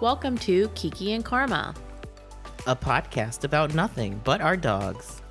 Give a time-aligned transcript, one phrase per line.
[0.00, 1.74] Welcome to Kiki and Karma.
[2.66, 5.22] a podcast about nothing but our dogs.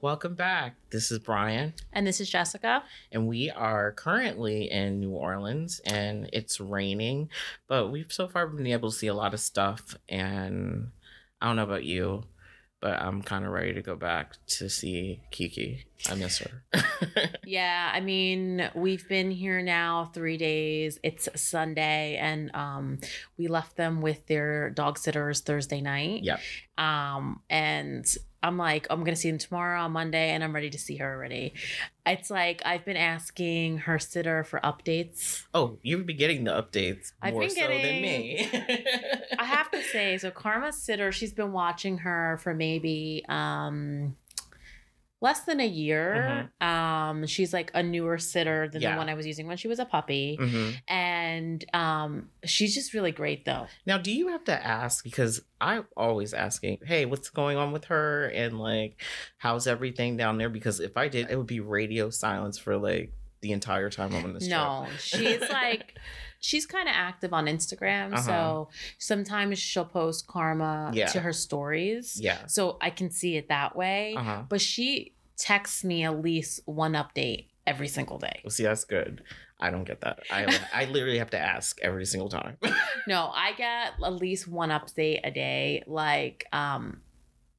[0.00, 0.76] Welcome back.
[0.90, 2.82] This is Brian, And this is Jessica.
[3.12, 7.30] and we are currently in New Orleans, and it's raining,
[7.68, 9.96] but we've so far been able to see a lot of stuff.
[10.08, 10.88] And
[11.40, 12.24] I don't know about you,
[12.84, 15.86] but I'm kind of ready to go back to see Kiki.
[16.06, 16.62] I miss her.
[17.46, 20.98] Yeah, I mean, we've been here now three days.
[21.02, 22.98] It's Sunday, and um,
[23.36, 26.24] we left them with their dog sitters Thursday night.
[26.24, 26.40] Yep.
[26.78, 28.06] Um, and
[28.44, 31.14] I'm like, I'm gonna see them tomorrow on Monday, and I'm ready to see her
[31.14, 31.54] already.
[32.04, 35.44] It's like I've been asking her sitter for updates.
[35.54, 38.46] oh, you've been getting the updates I've more so than me.
[39.38, 44.14] I have to say, so Karma's sitter, she's been watching her for maybe um
[45.24, 46.50] less than a year.
[46.60, 48.92] Um, she's like a newer sitter than Yeah.
[48.92, 50.36] the one I was using when she was a puppy.
[50.40, 50.76] Mhm.
[50.86, 53.66] And um she's just really great though.
[53.86, 57.86] Now, do you have to ask because I'm always asking, "Hey, what's going on with
[57.86, 59.00] her?" and like,
[59.38, 63.12] "How's everything down there?" Because if I did, it would be radio silence for like
[63.40, 65.98] the entire time I'm on this No, she's like
[66.40, 68.12] she's kind of active on Instagram.
[68.12, 68.22] Uh-huh.
[68.22, 71.06] So sometimes she'll post karma Yeah.
[71.08, 72.18] to her stories.
[72.20, 72.46] Yeah.
[72.46, 74.14] So I can see it that way.
[74.16, 74.42] Uh huh.
[74.48, 78.40] But she texts me at least one update every single day.
[78.44, 79.22] Well, see, that's good.
[79.60, 80.20] I don't get that.
[80.30, 82.56] I I literally have to ask every single time.
[83.06, 85.82] No, I get at least one update a day.
[85.86, 87.02] Like, um,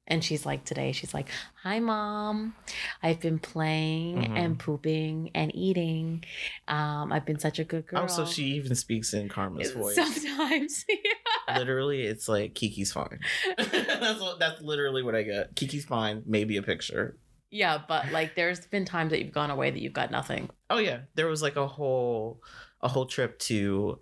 [0.08, 1.30] and she's like today, she's like,
[1.62, 2.56] Hi mom.
[3.04, 4.38] I've been playing Mhm.
[4.39, 6.23] and pooping and eating.
[6.67, 8.04] Um, I've been such a good girl.
[8.04, 9.95] oh, so she even speaks in Karma's voice.
[9.95, 10.86] Sometimes.
[11.56, 13.20] literally, it's like Kiki's fine.
[13.58, 15.56] that's what, that's literally what I get.
[15.56, 16.23] Kiki's fine.
[16.26, 17.17] Maybe a picture.
[17.52, 20.50] Yeah, but like there's been times that you've gone away that you've got nothing.
[20.70, 22.42] Oh yeah, there was like a whole
[22.82, 24.00] a whole trip to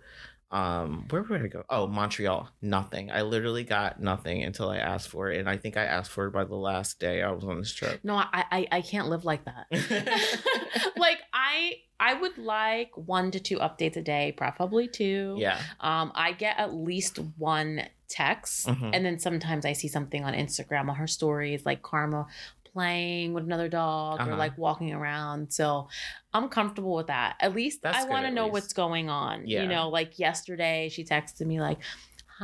[0.50, 1.64] um where would I go?
[1.68, 2.48] Oh, Montreal.
[2.62, 3.10] Nothing.
[3.10, 6.26] I literally got nothing until I asked for it, and I think I asked for
[6.26, 8.00] it by the last day I was on this trip.
[8.04, 9.66] No, I I, I can't live like that.
[10.96, 15.36] like I I would like one to two updates a day, probably two.
[15.38, 15.58] yeah.
[15.80, 18.90] Um, I get at least one text, Mhm.
[18.92, 22.26] and then sometimes I see something on Instagram on her stories, like Karma
[22.74, 24.36] playing with another dog or Uh-huh.
[24.36, 25.50] like walking around.
[25.52, 25.88] So
[26.34, 27.36] I'm comfortable with that.
[27.40, 28.52] At least That's I want to know least.
[28.52, 29.46] what's going on.
[29.46, 29.62] Yeah.
[29.62, 31.78] You know, like yesterday she texted me like.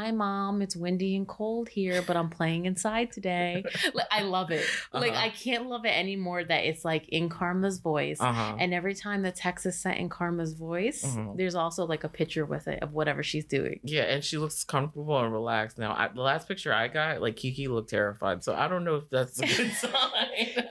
[0.01, 3.63] Hi mom, it's windy and cold here, but I'm playing inside today.
[3.95, 4.65] like, I love it.
[4.95, 5.21] Like Uh-huh.
[5.25, 8.19] I can't love it anymore that it's like in Karma's voice.
[8.19, 8.57] Uh huh.
[8.59, 11.37] And every time the text is sent in Karma's voice, Mhm.
[11.37, 13.79] there's also like a picture with it of whatever she's doing.
[13.85, 15.93] Yeah, and she looks comfortable and relaxed now.
[15.93, 19.11] I, the last picture I got, like Kiki looked terrified, so I don't know if
[19.11, 19.91] that's a good sign.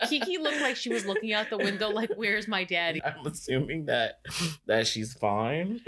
[0.09, 3.85] Kiki looked like she was looking out the window, like, "Where's my daddy?" I'm assuming
[3.85, 4.21] that
[4.65, 5.81] that she's fine.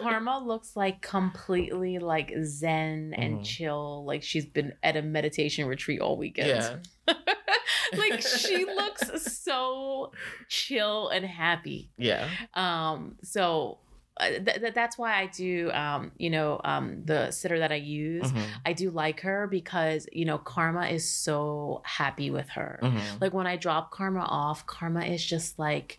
[0.00, 2.69] Karma looks like completely like zen
[3.14, 3.44] and Mhm.
[3.44, 6.48] chill, like she's been at a meditation retreat all weekend.
[6.48, 7.14] yeah,
[7.98, 10.12] like she looks so
[10.48, 11.90] chill and happy.
[11.98, 12.28] yeah.
[12.54, 13.78] Um, so
[14.16, 17.76] uh, th- th- that's why I do, um, you know, um, the sitter that I
[17.76, 18.30] use.
[18.30, 22.80] Mhm, I do like her because you know Karma is so happy with her.
[22.82, 23.20] mhm.
[23.20, 25.98] Like when I drop Karma off, Karma is just like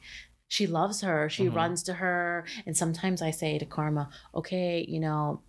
[0.50, 1.30] she loves her.
[1.30, 1.56] She Mhm.
[1.56, 5.42] runs to her, and sometimes I say to Karma, "Okay, you know,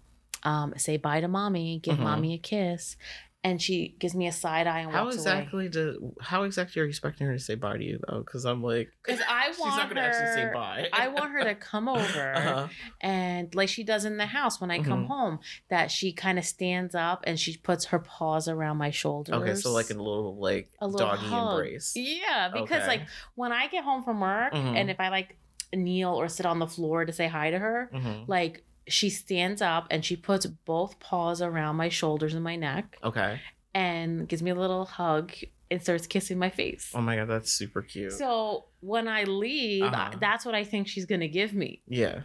[0.45, 1.79] um, say bye to mommy.
[1.81, 2.03] Give Mhm.
[2.03, 2.97] mommy a kiss."
[3.45, 5.23] And she gives me a side eye and How walks away.
[5.41, 8.21] exactly do how exactly are you expecting her to say bye to you though?
[8.21, 10.87] Because I'm like, Because I want she's not gonna actually say her- bye.
[10.93, 12.69] I want her to come over Uh-huh.
[13.01, 15.09] and like she does in the house when I come Mhm.
[15.09, 15.39] home,
[15.71, 19.35] that she kind of stands up and she puts her paws around my shoulders.
[19.35, 21.53] Okay, so like a little like A little doggy hug.
[21.55, 21.95] embrace.
[21.97, 22.87] Yeah, because Okay.
[22.87, 23.03] like
[23.35, 24.77] when I get home from work Mhm.
[24.77, 25.37] and if I like
[25.75, 28.29] kneel or sit on the floor to say hi to her, Mhm.
[28.29, 32.99] like she stands up and she puts both paws around my shoulders and my neck
[33.05, 33.41] Okay.
[33.75, 35.33] and gives me a little hug
[35.71, 36.91] and starts kissing my face.
[36.95, 38.13] Oh my god, that's super cute.
[38.13, 40.11] So when I leave, Uh-huh.
[40.21, 42.23] that's what I think she's gonna give me, yeah,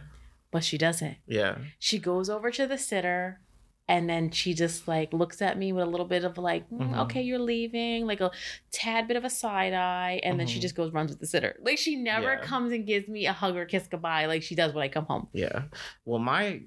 [0.50, 1.16] but she doesn't.
[1.26, 1.58] yeah.
[1.78, 3.40] She goes over to the sitter
[3.88, 6.90] and then she just like looks at me with a little bit of like "Mm,
[6.90, 6.98] Mhm.
[7.04, 8.30] okay you're leaving like a
[8.70, 10.62] tad bit of a side eye and then she Mhm.
[10.62, 12.40] just goes runs with the sitter like she never Yeah.
[12.42, 15.06] comes and gives me a hug or kiss goodbye like she does when i come
[15.06, 15.62] home Yeah.
[16.04, 16.60] Well, my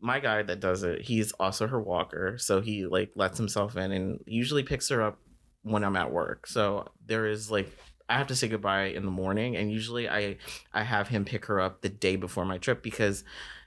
[0.00, 3.90] my guy that does it, he's also her walker, so he like lets himself in
[3.90, 5.18] and usually picks her up
[5.62, 6.46] when I'm at work.
[6.46, 7.68] So there is like
[8.08, 10.36] I have to say goodbye in the morning, and usually I
[10.72, 13.24] I have him pick her up the day before my trip because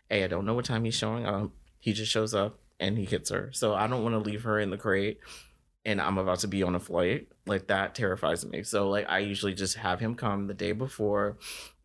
[0.09, 1.51] a I don't know what time he's showing up.
[1.79, 4.59] He just shows up and he hits her, so I don't want to leave her
[4.59, 5.19] in the crate.
[5.83, 8.61] and I'm about to be on a flight, like that terrifies me.
[8.63, 11.37] So like I usually just have him come the day before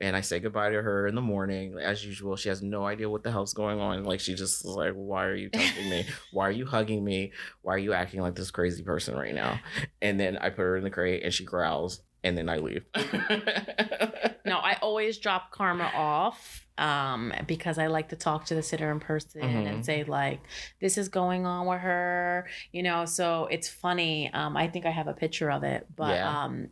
[0.03, 1.79] and I say goodbye to her in the morning.
[1.79, 4.05] As usual, she has no idea what the hell's going on.
[4.05, 6.05] Like she just is like, Why are you touching me?
[6.31, 7.33] Why are you hugging me?
[7.63, 9.59] Why are you acting like this crazy person right now?
[10.03, 12.85] And then I put her in the crate and she growls and then I leave.
[14.45, 18.93] No, I always drop Karma off um, because I like to talk to the sitter
[18.93, 19.67] in person Mhm.
[19.69, 20.41] and say like,
[20.81, 23.07] "This is going on with her," you know.
[23.07, 24.33] So it's funny.
[24.33, 26.45] Um, I think I have a picture of it, but Yeah.
[26.45, 26.69] um,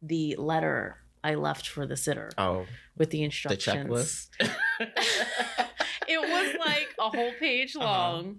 [0.00, 2.64] the letter I left for the sitter Oh,
[2.96, 3.66] with the the instructions.
[3.86, 4.28] checklist.
[6.08, 7.84] it was like a whole page Uh-huh.
[7.84, 8.36] long,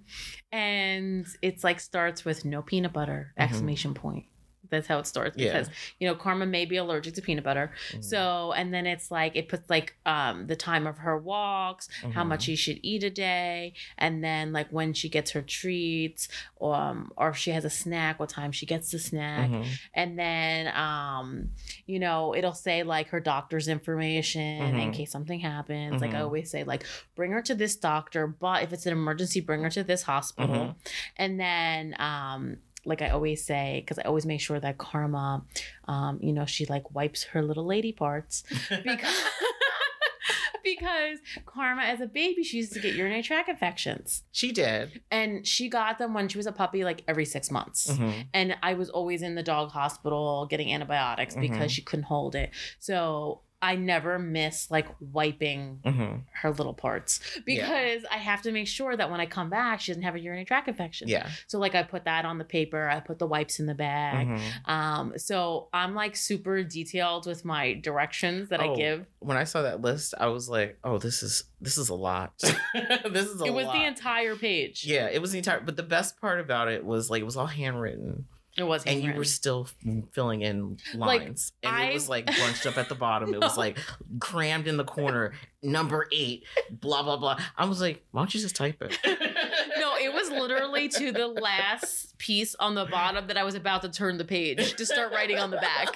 [0.51, 3.43] and it's like starts with no peanut butter Mhm.
[3.43, 4.25] exclamation point.
[4.69, 5.45] That's how it starts Yeah.
[5.53, 5.69] because
[5.99, 7.71] you know Karma may be allergic to peanut butter.
[7.91, 8.03] Mhm.
[8.03, 12.23] So, and then it's like it puts like um the time of her walks, how
[12.23, 12.27] Mhm.
[12.27, 16.27] much she should eat a day, and then like when she gets her treats,
[16.61, 19.65] um, or if she has a snack, what time she gets the snack, Mhm.
[19.93, 21.49] and then um,
[21.85, 24.93] you know, it'll say like her doctor's information in Mhm.
[24.93, 26.01] case something happens.
[26.01, 26.23] Like I Mhm.
[26.23, 26.83] always say, like
[27.15, 30.55] bring her to this doctor, but if it's an emergency, bring her to this hospital,
[30.55, 30.75] Mhm.
[31.17, 35.43] and then um like I always say, because I always make sure that Karma,
[35.87, 38.43] um, you know, she like wipes her little lady parts
[38.83, 39.15] because
[40.63, 45.01] because Karma as a baby she used to get urinary tract infections, she did.
[45.09, 47.87] and she got them when she was a puppy, like every six months.
[47.91, 48.27] Mhm.
[48.33, 51.75] And I was always in the dog hospital getting antibiotics because Mhm.
[51.75, 52.51] she couldn't hold it.
[52.79, 56.21] So I never miss like wiping Mhm.
[56.31, 59.91] her little parts because I have to make sure that when I come back, she
[59.91, 61.09] doesn't have a urinary tract infection.
[61.09, 61.29] Yeah.
[61.47, 64.27] So like I put that on the paper, I put the wipes in the bag.
[64.27, 64.69] Mhm.
[64.69, 69.05] Um, so I'm like super detailed with my directions that I Oh, give.
[69.19, 72.31] When I saw that list, I was like, "Oh, this is this is a lot.
[73.11, 73.47] this is a lot.
[73.47, 74.85] It was lot." the entire page.
[74.85, 75.59] yeah, it was the entire.
[75.59, 78.25] But the best part about it was like it was all handwritten,
[78.59, 82.09] It was and you were still mm, filling in Like, lines, and I- it was
[82.09, 83.33] like bunched up at the bottom.
[83.33, 83.77] It was like
[84.19, 85.33] crammed in the corner,
[85.63, 87.39] number eight, blah blah blah.
[87.57, 88.97] I was like, "Why don't you just type it?"
[89.79, 93.81] No, it was literally to the last piece on the bottom that I was about
[93.83, 95.95] to turn the page to start writing on the back.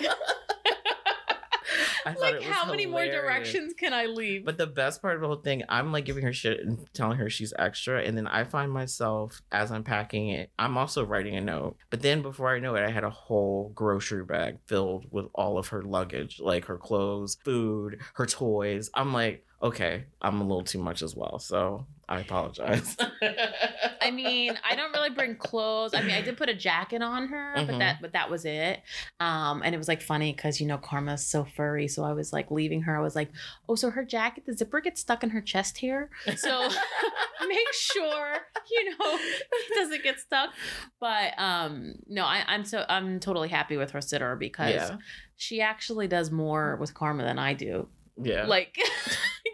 [2.06, 4.46] I like, how many more directions can I leave?
[4.46, 7.18] But the best part of the whole thing, I'm like giving her shit and telling
[7.18, 8.02] her she's extra.
[8.02, 11.78] And then I find myself as I'm packing it, I'm also writing a note.
[11.90, 15.58] But then before I know it, I had a whole grocery bag filled with all
[15.58, 18.90] of her luggage, like her clothes, food, her toys.
[18.94, 21.40] I'm like, okay, I'm a little too much as well.
[21.40, 22.96] So I apologize.
[24.02, 25.96] I mean, I don't really bring clothes.
[25.96, 27.80] I mean, I did put a jacket on her, but Mhm.
[27.80, 28.82] that but that was it.
[29.20, 32.32] Um, and it was like funny because you know Karma's so furry, so I was
[32.32, 32.96] like leaving her.
[32.96, 33.32] I was like,
[33.68, 36.70] oh, so her jacket, the zipper gets stuck in her chest here, so
[37.48, 38.38] make sure
[38.72, 40.52] you know it doesn't get stuck.
[41.00, 44.98] But um, no, I, I'm so I'm totally happy with her sitter because yeah.
[45.36, 47.88] she actually does more with Karma than I do.
[48.22, 48.46] Yeah.
[48.46, 48.78] Like.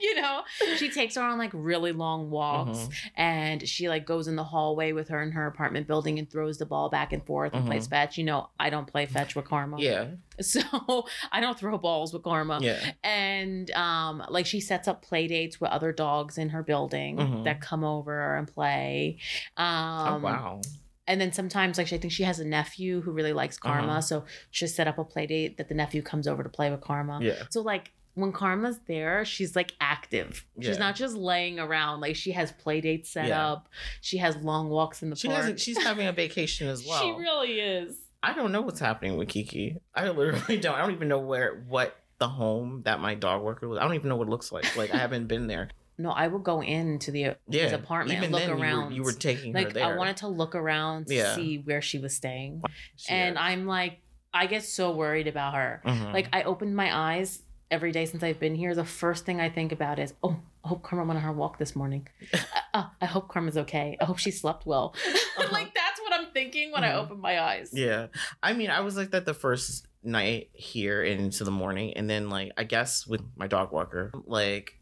[0.02, 0.44] You know,
[0.78, 2.94] she takes her on like really long walks Mhm.
[3.18, 6.58] and she like goes in the hallway with her in her apartment building and throws
[6.58, 8.18] the ball back and forth and plays fetch.
[8.18, 9.76] You know, I don't play fetch with Karma.
[9.82, 10.12] Yeah.
[10.40, 12.60] So I don't throw balls with Karma.
[12.62, 12.80] Yeah.
[13.04, 17.44] And um like she sets up play dates with other dogs in her building Mhm.
[17.44, 19.18] that come over and play.
[19.58, 20.62] Um oh, wow.
[21.08, 23.88] and then sometimes like I think she has a nephew who really likes Karma.
[23.94, 24.02] Uh-huh.
[24.02, 26.80] So she'll set up a play date that the nephew comes over to play with
[26.80, 27.20] Karma.
[27.22, 27.44] Yeah.
[27.50, 30.46] So like when Karma's there, she's like active.
[30.62, 32.02] She's not just laying around.
[32.02, 33.48] Like she has play dates set Yeah.
[33.52, 33.70] up.
[34.02, 35.40] She has long walks in the She park.
[35.42, 37.02] hasn't, she's having a vacation as well.
[37.02, 37.98] She really is.
[38.22, 39.78] I don't know what's happening with Kiki.
[39.96, 40.76] I literally don't.
[40.76, 43.80] I don't even know where what the home that my dog worker was.
[43.80, 44.76] I don't even know what it looks like.
[44.76, 45.70] Like I haven't been there.
[45.98, 48.94] No, I will go into the Yeah, his apartment and look then, you were- around.
[48.94, 49.86] You were, taking her like there.
[49.86, 51.36] I wanted to look around to Yeah.
[51.36, 52.62] see where she was staying.
[52.96, 53.40] She and is.
[53.42, 54.00] I'm like,
[54.34, 55.82] I get so worried about her.
[55.86, 56.14] Mhm.
[56.14, 58.74] Like I opened my eyes every day since I've been here.
[58.76, 61.58] The first thing I think about is, oh, I hope Karma went on her walk
[61.60, 62.08] this morning.
[62.74, 63.96] uh, I hope Karma's okay.
[64.02, 64.96] I hope she slept well.
[65.40, 65.54] Uh-huh.
[65.54, 66.96] like that's what I'm thinking when I Mhm.
[66.98, 67.70] open my eyes.
[67.72, 68.08] yeah,
[68.44, 72.30] I mean, I was like that the first night here into the morning, and then
[72.30, 74.74] like I guess with my dog walker, like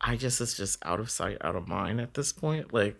[0.00, 2.72] I just it's just out of sight, out of mind at this point.
[2.72, 2.96] Like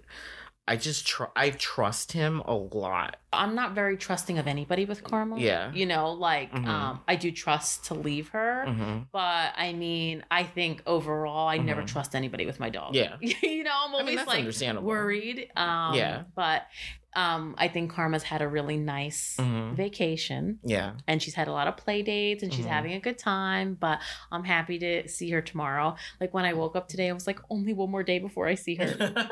[0.69, 3.16] I just tr- I trust him a lot.
[3.33, 5.38] I'm not very trusting of anybody with Karma.
[5.40, 5.73] Yeah.
[5.73, 6.66] You know, like Mhm.
[6.69, 8.66] um, I do trust to leave her.
[8.66, 11.88] hmm But I mean, I think overall, I never Mhm.
[11.88, 12.95] trust anybody with my dog.
[12.95, 13.16] Yeah.
[13.21, 15.50] you know, I'm I always mean that's like worried.
[15.57, 16.23] Um, Yeah.
[16.37, 16.66] But
[17.14, 19.75] um, I think Karma's had a really nice Mhm.
[19.75, 20.92] vacation Yeah.
[21.07, 22.71] and she's had a lot of play dates and she's Mhm.
[22.71, 23.75] having a good time.
[23.75, 24.00] But
[24.31, 25.97] I'm happy to see her tomorrow.
[26.21, 28.54] Like when I woke up today, I was like, only one more day before I
[28.54, 28.87] see her.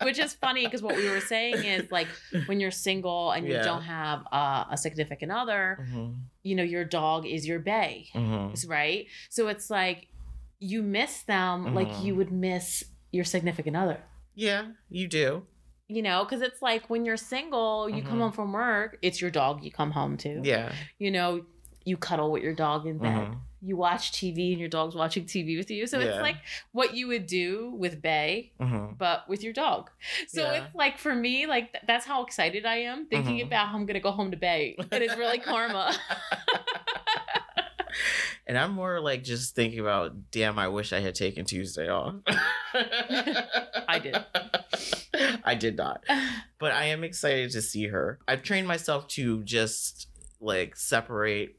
[0.00, 2.08] like, Which is funny because what we were saying is like
[2.46, 3.62] when you're single and you Yeah.
[3.62, 6.16] don't have uh, a significant other, Mhm.
[6.42, 8.68] you know, your dog is your bae, Mhm.
[8.68, 9.06] right?
[9.28, 10.08] So it's like
[10.58, 12.04] you miss them like Mhm.
[12.04, 14.00] you would miss your significant other.
[14.34, 15.46] Yeah, you do.
[15.88, 18.22] You know, because it's like when you're single, you come Mhm.
[18.22, 20.40] home from work, it's your dog you come home to.
[20.44, 20.72] Yeah.
[20.98, 21.44] You know,
[21.84, 23.28] you cuddle with your dog in bed.
[23.28, 23.38] Mhm.
[23.62, 25.86] You watch TV and your dog's watching TV with you.
[25.86, 26.06] So Yeah.
[26.06, 26.36] it's like
[26.72, 28.96] what you would do with bae, Mhm.
[28.96, 29.90] but with your dog.
[30.28, 30.64] So Yeah.
[30.64, 33.46] it's like for me, like th- that's how excited I am thinking Mhm.
[33.46, 34.76] about how I'm gonna go home to bae.
[34.90, 35.94] And it's really karma.
[38.46, 42.14] and I'm more like just thinking about, damn, I wish I had taken Tuesday off.
[42.74, 44.16] I did.
[45.44, 46.04] I did not.
[46.58, 48.18] But I am excited to see her.
[48.26, 50.08] I've trained myself to just
[50.40, 51.56] like separate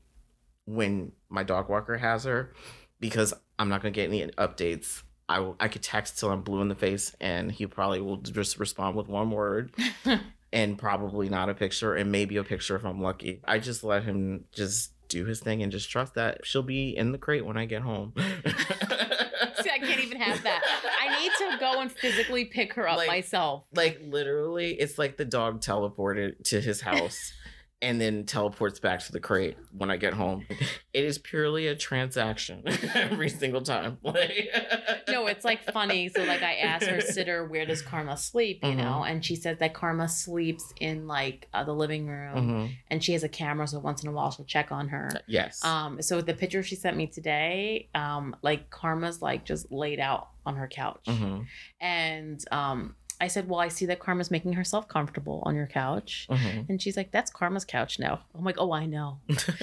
[0.65, 2.53] when my dog walker has her
[2.99, 5.03] because I'm not going to get any updates.
[5.29, 8.17] I, will- I could text till I'm blue in the face and he probably will
[8.17, 9.71] just respond with one word
[10.53, 13.41] and probably not a picture and maybe a picture if I'm lucky.
[13.45, 17.11] I just let him just do his thing and just trust that she'll be in
[17.11, 18.13] the crate when I get home.
[18.17, 20.61] See, I can't even have that.
[21.01, 23.63] I need to go and physically pick her up Like- myself.
[23.73, 27.33] like literally it's like the dog teleported to his house
[27.81, 30.45] and then teleports back to the crate when I get home.
[30.93, 33.97] It is purely a transaction every single time.
[34.03, 34.49] Like
[35.09, 36.07] No, it's like funny.
[36.09, 38.59] So like I asked her sitter, where does Karma sleep?
[38.63, 38.77] You Mhm.
[38.77, 42.75] know, and she said that Karma sleeps in like uh, the living room, Mhm.
[42.89, 45.09] and she has a camera, so once in a while she'll check on her.
[45.27, 45.63] Yes.
[45.65, 50.29] Um, so the picture she sent me today, um, like Karma's like just laid out
[50.45, 51.45] on her couch, Mhm.
[51.79, 56.27] and um, I said, "Well, I see that Karma's making herself comfortable on your couch,"
[56.29, 56.67] Mhm.
[56.69, 59.55] and she's like, "That's Karma's couch now." I'm like, "Oh, I know," because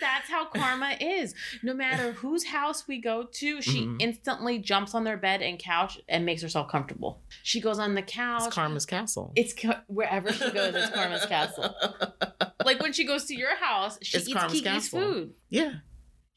[0.00, 1.34] that's how Karma is.
[1.62, 3.96] No matter whose house we go to, she Mhm.
[4.00, 7.22] instantly jumps on their bed and couch and makes herself comfortable.
[7.42, 8.42] She goes on the couch.
[8.46, 9.32] It's Karma's castle.
[9.36, 9.54] It's
[9.86, 11.74] wherever she goes, it's Karma's castle.
[12.62, 15.00] Like when she goes to your house, she It's eats Karma's Kiki's castle.
[15.00, 15.34] food.
[15.48, 15.76] yeah.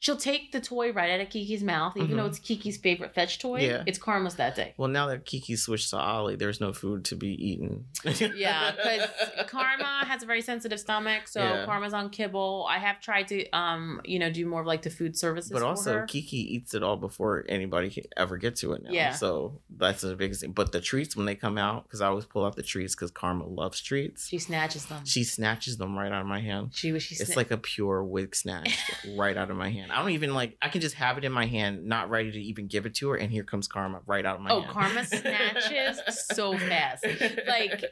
[0.04, 2.28] She'll take the toy right out of Kiki's mouth, even though Mhm.
[2.28, 3.60] it's Kiki's favorite fetch toy.
[3.60, 3.84] Yeah.
[3.86, 4.74] It's Karma's that day.
[4.76, 7.86] Well, now that Kiki switched to Ollie, there's no food to be eaten.
[8.36, 9.08] Yeah, because
[9.48, 11.64] Karma has a very sensitive stomach, so Yeah.
[11.64, 12.66] Karma's on kibble.
[12.68, 15.50] I have tried to, um, you know, do more of like the food services.
[15.50, 16.04] But also.
[16.06, 18.90] Kiki eats it all before anybody can ever get to it now.
[18.90, 19.12] Yeah.
[19.12, 20.52] So that's the biggest thing.
[20.52, 23.10] But the treats, when they come out, because I always pull out the treats because
[23.10, 25.06] Karma loves treats, she snatches them.
[25.06, 26.72] she snatches them right out of my hand.
[26.74, 27.02] She was.
[27.02, 27.14] She.
[27.14, 28.76] It's like a pure wig snatch
[29.16, 29.92] right out of my hand.
[29.94, 32.40] I don't even like, I can just have it in my hand, not ready to
[32.40, 33.16] even give it to her.
[33.16, 34.72] And here comes Karma right out of my oh, hand.
[34.72, 36.00] Karma snatches
[36.32, 37.06] so fast.
[37.46, 37.84] Like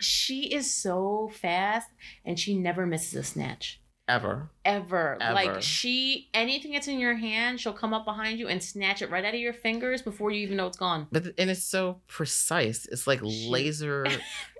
[0.00, 1.88] she is so fast,
[2.24, 3.80] and she never misses a snatch.
[4.08, 4.50] ever.
[4.64, 5.18] ever.
[5.20, 5.34] Ever.
[5.34, 9.10] Like she, anything that's in your hand, she'll come up behind you and snatch it
[9.10, 11.06] right out of your fingers before you even know it's gone.
[11.12, 12.86] But, and it's so precise.
[12.90, 14.06] It's like She- laser.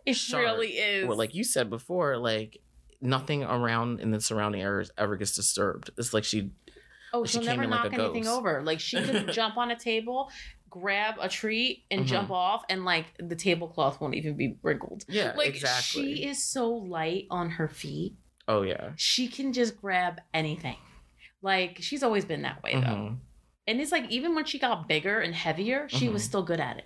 [0.06, 0.44] It Sharp.
[0.44, 1.08] really is.
[1.08, 2.61] or like you said before, like
[3.00, 5.90] nothing around in the surrounding areas ever gets disturbed.
[5.97, 6.50] It's like she
[7.12, 8.38] oh, she she'll never in like knock anything ghost.
[8.38, 8.62] over.
[8.62, 10.30] Like she could jump on a table,
[10.70, 12.06] grab a treat, and Mhm.
[12.06, 15.04] jump off, and like the tablecloth won't even be wrinkled.
[15.08, 16.14] Yeah, Like exactly.
[16.16, 18.14] she is so light on her feet.
[18.46, 18.92] oh yeah.
[18.96, 20.76] She can just grab anything.
[21.42, 22.80] Like she's always been that way though.
[22.80, 23.18] Mhm.
[23.66, 26.26] And it's like even when she got bigger and heavier, she was Mhm.
[26.26, 26.84] still good at it.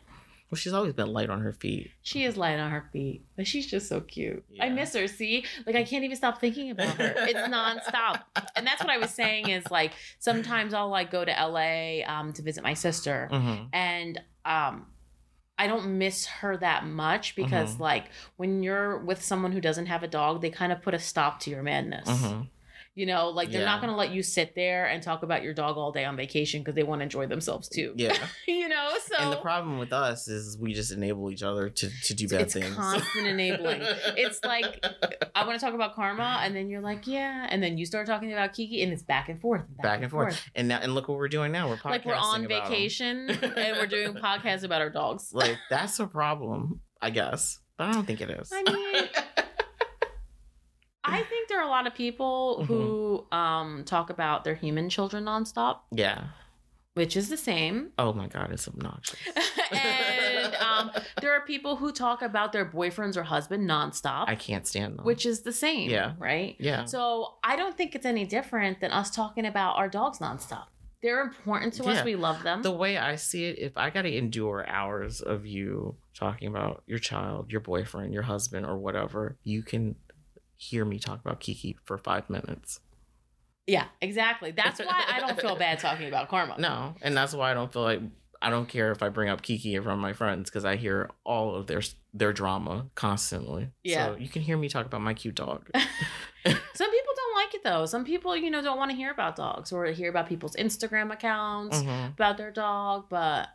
[0.52, 1.92] Well, she's always been light on her feet.
[2.02, 4.44] She is light on her feet, but she's just so cute.
[4.60, 5.08] I miss her.
[5.08, 7.14] See, like I can't even stop thinking about her.
[7.26, 8.20] It's nonstop,
[8.54, 9.48] and that's what I was saying.
[9.48, 14.20] Is like sometimes I'll like go to LA um, to visit my sister, hmm and
[14.44, 14.88] um,
[15.56, 17.80] I don't miss her that much because Mhm.
[17.80, 20.98] like when you're with someone who doesn't have a dog, they kind of put a
[20.98, 22.08] stop to your madness.
[22.10, 22.42] hmm
[22.94, 25.78] You know, like they're not gonna let you sit there and talk about your dog
[25.78, 27.94] all day on vacation because they want to enjoy themselves too.
[27.96, 28.16] Yeah.
[28.46, 31.90] you know, so and the problem with us is we just enable each other to,
[32.04, 32.74] to do bad it's things.
[32.74, 33.80] constant enabling.
[33.82, 34.84] It's like
[35.34, 38.06] I want to talk about karma, and then you're like, yeah, and then you start
[38.06, 40.42] talking about Kiki, and it's back and forth, back and forth.
[40.54, 41.68] And now and look what we're doing now.
[41.68, 45.30] We're podcasting Like we're on vacation and we're doing podcasts about our dogs.
[45.32, 47.58] Like that's a problem, I guess.
[47.78, 48.52] But I don't think it is.
[48.52, 49.04] I mean,
[51.04, 53.34] I think there are a lot of people who Mm-hmm.
[53.36, 56.24] um, talk about their human children nonstop, yeah.
[56.94, 57.90] which is the same.
[57.98, 59.18] Oh my god, it's obnoxious.
[59.72, 60.90] and um,
[61.20, 65.04] there are people who talk about their boyfriends or husband nonstop, I can't stand them.
[65.04, 65.90] which is the same.
[65.90, 66.12] Yeah.
[66.18, 66.56] Right.
[66.58, 66.84] yeah.
[66.86, 70.66] So I don't think it's any different than us talking about our dogs nonstop.
[71.02, 72.04] They're important to us.
[72.04, 72.62] We love them.
[72.62, 76.84] the way I see it, if I got to endure hours of you talking about
[76.86, 79.96] your child, your boyfriend, your husband, or whatever, you can
[80.62, 82.80] hear me talk about Kiki for five minutes.
[83.66, 84.50] yeah, exactly.
[84.52, 86.56] That's why I don't feel bad talking about karma.
[86.58, 88.00] No, and that's why I don't feel like
[88.40, 90.76] I don't care if I bring up Kiki in front of my friends because I
[90.76, 91.80] hear all of their
[92.12, 93.70] their drama constantly.
[93.84, 94.06] Yeah.
[94.06, 95.70] So you can hear me talk about my cute dog.
[95.74, 97.86] Some people don't like it though.
[97.86, 101.12] Some people, you know, don't want to hear about dogs or hear about people's Instagram
[101.12, 102.12] accounts Mhm.
[102.14, 103.06] about their dog.
[103.08, 103.48] But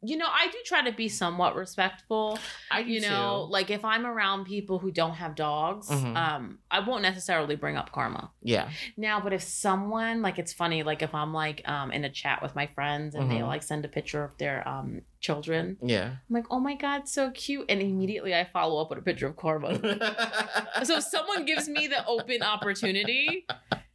[0.00, 2.38] you know, I do try to be somewhat respectful.
[2.70, 3.52] I do You know, too.
[3.52, 6.16] like if I'm around people who don't have dogs, Mhm.
[6.16, 8.30] um, I won't necessarily bring up karma.
[8.40, 8.70] Yeah.
[8.96, 12.42] Now, but if someone like it's funny, like if I'm like um in a chat
[12.42, 13.48] with my friends and they Mhm.
[13.48, 16.04] like send a picture of their um children, Yeah.
[16.06, 19.26] I'm like, oh my god, so cute, and immediately I follow up with a picture
[19.26, 19.74] of karma.
[20.84, 23.46] so if someone gives me the open opportunity,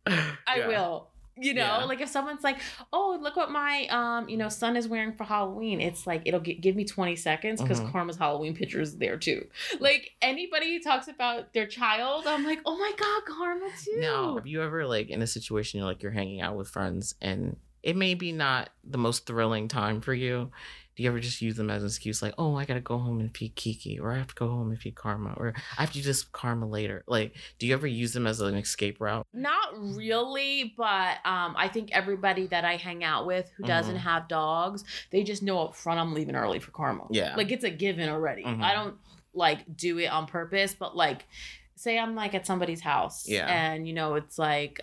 [0.05, 0.67] I Yeah.
[0.67, 1.11] will.
[1.35, 1.85] You know, Yeah.
[1.85, 2.59] like if someone's like,
[2.91, 6.39] "Oh, look what my um, you know, son is wearing for Halloween," it's like it'll
[6.39, 7.91] gi- give me twenty seconds because Mhm.
[7.91, 9.47] Karma's Halloween picture is there too.
[9.79, 14.35] Like anybody who talks about their child, I'm like, "Oh my god, Karma too." Now,
[14.35, 17.57] have you ever like in a situation you're like you're hanging out with friends and
[17.81, 20.51] it may be not the most thrilling time for you?
[20.95, 23.19] Do you ever just use them as an excuse like, oh, I gotta go home
[23.19, 25.91] and feed Kiki, or I have to go home and feed Karma, or I have
[25.91, 27.03] to do this Karma later?
[27.07, 29.25] Like, do you ever use them as an escape route?
[29.33, 33.99] Not really, but um, I think everybody that I hang out with who doesn't Mhm.
[34.01, 37.07] have dogs, they just know up front I'm leaving early for Karma.
[37.09, 37.35] Yeah.
[37.35, 38.43] like it's a given already.
[38.43, 38.61] Mhm.
[38.61, 38.95] I don't
[39.33, 41.25] like do it on purpose, but like,
[41.75, 43.47] say I'm like at somebody's house, Yeah.
[43.47, 44.81] and you know it's like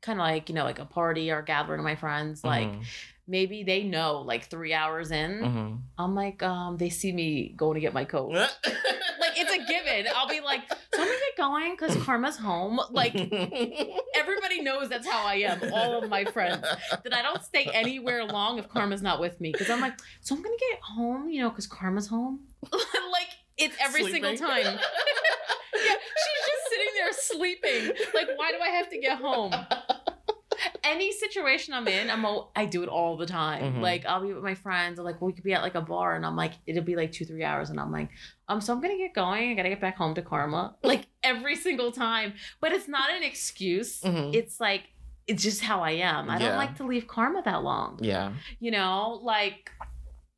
[0.00, 2.68] kind of like you know like a party or gathering of my friends, like.
[3.26, 5.40] Maybe they know like three hours in.
[5.40, 5.78] Mhm.
[5.98, 8.32] I'm like, um, they see me going to get my coat.
[8.34, 8.50] like
[9.36, 10.12] it's a given.
[10.14, 12.78] I'll be like, so I'm gonna get going because Karma's home.
[12.90, 13.14] Like
[14.14, 15.72] everybody knows that's how I am.
[15.72, 19.52] All of my friends that I don't stay anywhere long if Karma's not with me
[19.52, 22.40] because I'm like, so I'm gonna get home, you know, because Karma's home.
[22.72, 24.64] like it's every single time.
[24.64, 24.76] yeah,
[25.74, 27.96] she's just sitting there sleeping.
[28.14, 29.52] Like, why do I have to get home?
[30.84, 33.76] Any situation I'm in, I'm all, I do it all the time.
[33.76, 33.80] Mhm.
[33.80, 36.14] Like I'll be with my friends, or like we could be at like a bar,
[36.14, 38.10] and I'm like, it'll be like two, three hours, and I'm like,
[38.48, 39.50] um, so I'm gonna get going.
[39.50, 42.34] I gotta get back home to Karma, like every single time.
[42.60, 44.00] But it's not an excuse.
[44.02, 44.34] Mhm.
[44.34, 44.82] It's like
[45.26, 46.28] it's just how I am.
[46.28, 47.98] I don't like to leave Karma that long.
[48.02, 48.34] yeah.
[48.60, 49.70] You know, like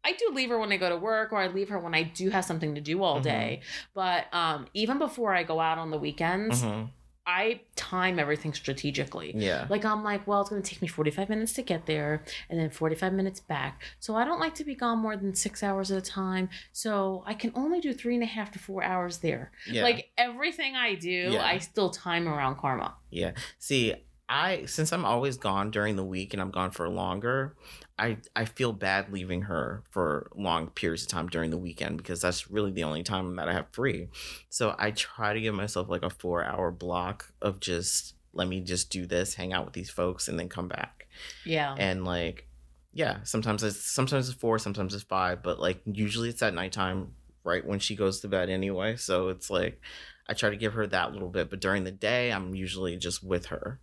[0.05, 2.05] I do leave her when I go to work or I leave her when I
[2.05, 3.25] do have something to do all Mhm.
[3.25, 3.61] day.
[3.95, 6.91] But um even before I go out on the weekends, Mhm.
[7.27, 9.33] I time everything strategically.
[9.35, 9.67] Yeah.
[9.69, 12.71] Like I'm like, well, it's gonna take me 45 minutes to get there and then
[12.71, 13.83] 45 minutes back.
[13.99, 16.49] So I don't like to be gone more than six hours at a time.
[16.73, 19.51] So I can only do three and a half to four hours there.
[19.69, 19.83] Yeah.
[19.83, 21.45] Like everything I do, Yeah.
[21.45, 22.95] I still time around karma.
[23.11, 23.33] Yeah.
[23.59, 23.95] See,
[24.29, 27.57] I since I'm always gone during the week and I'm gone for longer,
[27.99, 32.21] I I feel bad leaving her for long periods of time during the weekend because
[32.21, 34.09] that's really the only time that I have free.
[34.49, 38.91] So I try to give myself like a 4-hour block of just let me just
[38.91, 41.09] do this, hang out with these folks and then come back.
[41.45, 41.75] Yeah.
[41.79, 42.49] And like
[42.93, 47.13] yeah, sometimes it's sometimes it's 4, sometimes it's 5, but like usually it's at nighttime
[47.45, 48.97] right when she goes to bed anyway.
[48.97, 49.81] So it's like
[50.29, 53.23] I try to give her that little bit, but during the day, I'm usually just
[53.23, 53.81] with her.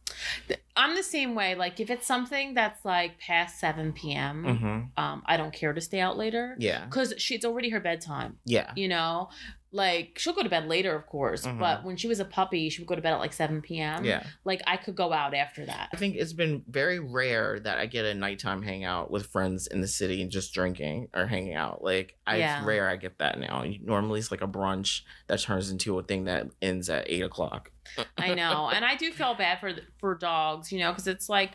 [0.75, 1.55] I'm the same way.
[1.55, 5.03] Like if it's something that's like past 7 p.m., Mm-hmm.
[5.03, 6.55] um, I don't care to stay out later.
[6.59, 6.85] Yeah.
[6.85, 8.39] Because she it's already her bedtime.
[8.45, 8.71] Yeah.
[8.75, 9.29] You know?
[9.75, 11.45] Like she'll go to bed later, of course.
[11.45, 11.57] Mhm.
[11.59, 14.05] But when she was a puppy, she would go to bed at like 7 p.m.
[14.05, 14.23] Yeah.
[14.45, 15.89] Like I could go out after that.
[15.91, 19.81] I think it's been very rare that I get a nighttime hangout with friends in
[19.81, 21.83] the city and just drinking or hanging out.
[21.83, 22.57] Like, I, Yeah.
[22.59, 23.65] it's rare I get that now.
[23.81, 27.71] Normally, it's like a brunch that turns into a thing that ends at eight o'clock.
[28.17, 31.51] I know, and I do feel bad for for dogs, you know, because it's like,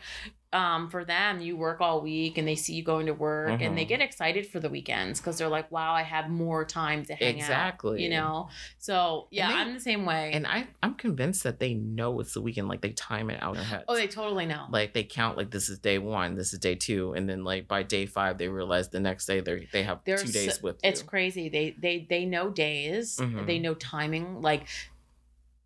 [0.51, 3.77] um, for them, you work all week and they see you going to work and
[3.77, 3.89] they Mhm.
[3.89, 7.35] get excited for the weekends because they're like, wow, I have more time to hang
[7.35, 7.39] out.
[7.39, 8.01] Exactly.
[8.03, 10.31] You know, so yeah, they- I'm the same way.
[10.33, 12.67] And I, I'm convinced that they know it's the weekend.
[12.67, 13.83] Like, they time it out in their heads.
[13.87, 14.65] oh, they totally know.
[14.71, 17.67] like they count like this is day one, this is day two, and then like
[17.67, 21.01] by day five they realize the next day they they have two days with it's
[21.01, 21.07] you.
[21.07, 21.49] crazy.
[21.49, 23.17] They they they know days.
[23.17, 23.45] Mhm.
[23.45, 24.41] They know timing.
[24.41, 24.65] Like,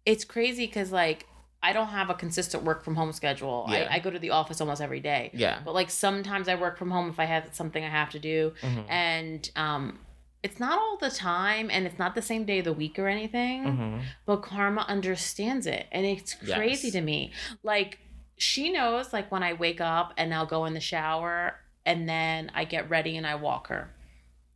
[0.06, 1.26] it's crazy because like
[1.64, 3.66] I don't have a consistent work from home schedule.
[3.70, 3.88] Yeah.
[3.90, 5.32] I, I go to the office almost every day.
[5.34, 5.60] Yeah.
[5.66, 8.54] But like sometimes I work from home if I have something I have to do.
[8.62, 8.86] Mhm.
[8.90, 10.00] and um
[10.44, 13.08] it's not all the time and it's not the same day of the week or
[13.08, 14.00] anything Mm-hmm.
[14.26, 16.94] but karma understands it and it's crazy Yes.
[16.98, 17.32] to me
[17.64, 18.00] like
[18.38, 22.52] she knows like when i wake up and i'll go in the shower and then
[22.54, 23.90] i get ready and i walk her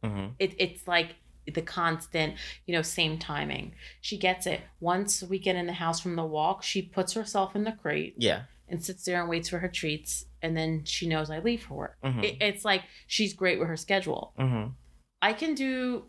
[0.04, 0.28] Mm-hmm.
[0.40, 1.16] it, it's like
[1.54, 6.00] the constant you know same timing she gets it once we get in the house
[6.00, 8.44] from the walk she puts herself in the crate Yeah.
[8.68, 11.74] and sits there and waits for her treats and then she knows i leave for
[11.76, 12.24] work Mhm.
[12.24, 14.74] it, it's like she's great with her schedule Mhm.
[15.22, 16.06] I can do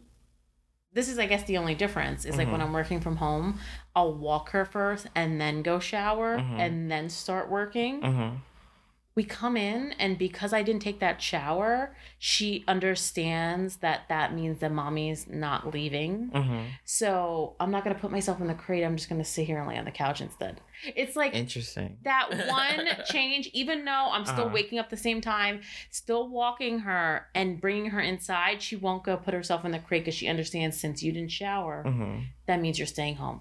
[0.92, 2.64] this is I guess the only difference is like when Mhm.
[2.64, 3.60] I'm working from home,
[3.94, 6.58] I'll walk her first and then go shower Mhm.
[6.58, 8.00] and then start working.
[9.18, 14.60] We come in and because I didn't take that shower, she understands that that means
[14.60, 16.28] that mommy's not leaving.
[16.32, 18.84] hmm So I'm not gonna put myself in the crate.
[18.84, 20.60] I'm just gonna sit here and lay on the couch instead.
[20.94, 21.96] It's like Interesting.
[22.04, 24.54] that one change, even though I'm still Uh-huh.
[24.54, 29.16] waking up the same time, still walking her and bringing her inside, she won't go
[29.16, 32.78] put herself in the crate because she understands since you didn't shower, hmm that means
[32.78, 33.40] you're staying home.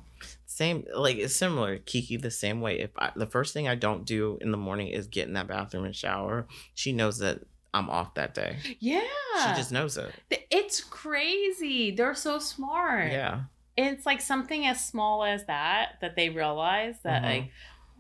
[0.58, 1.78] Same, like it's similar.
[1.78, 2.80] Kiki the same way.
[2.80, 5.48] If I, the first thing I don't do in the morning is get in that
[5.48, 7.42] bathroom and shower, she knows that
[7.76, 8.58] I'm off that day.
[8.80, 9.02] Yeah.
[9.44, 10.12] She just knows it.
[10.50, 11.92] It's crazy.
[11.92, 13.12] They're so smart.
[13.12, 13.42] Yeah.
[13.78, 17.26] It's like something as small as that that they realize that Mhm.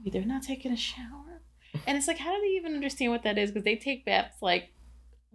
[0.03, 1.43] like they're not taking a shower.
[1.85, 3.51] And it's like, how do they even understand what that is?
[3.51, 4.71] Because they take baths like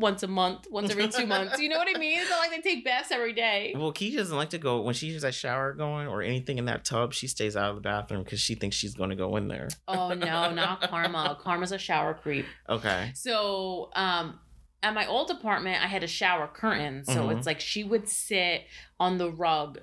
[0.02, 1.58] once a month, once every two months.
[1.58, 2.18] You know what I mean?
[2.20, 3.72] It's not like they take baths every day.
[3.74, 6.66] Well, Kiki doesn't like to go when she hears that shower going or anything in
[6.66, 7.14] that tub.
[7.14, 9.68] She stays out of the bathroom because she thinks she's going to go in there.
[9.88, 11.38] Oh no, not Karma.
[11.40, 12.44] Karma's a shower creep.
[12.68, 13.12] Okay.
[13.14, 14.38] So, um,
[14.82, 17.04] at my old apartment, I had a shower curtain.
[17.04, 17.36] So Mhm.
[17.36, 18.64] it's like she would sit
[18.98, 19.78] on the rug.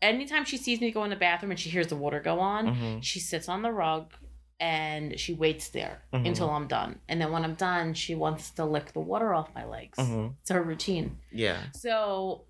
[0.00, 2.74] Anytime she sees me go in the bathroom and she hears the water go on,
[2.74, 4.12] hmm she sits on the rug
[4.60, 6.28] and she waits there Mhm.
[6.28, 7.00] until I'm done.
[7.08, 9.98] And then when I'm done, she wants to lick the water off my legs.
[9.98, 11.18] hmm It's her routine.
[11.32, 11.58] Yeah.
[11.74, 12.44] So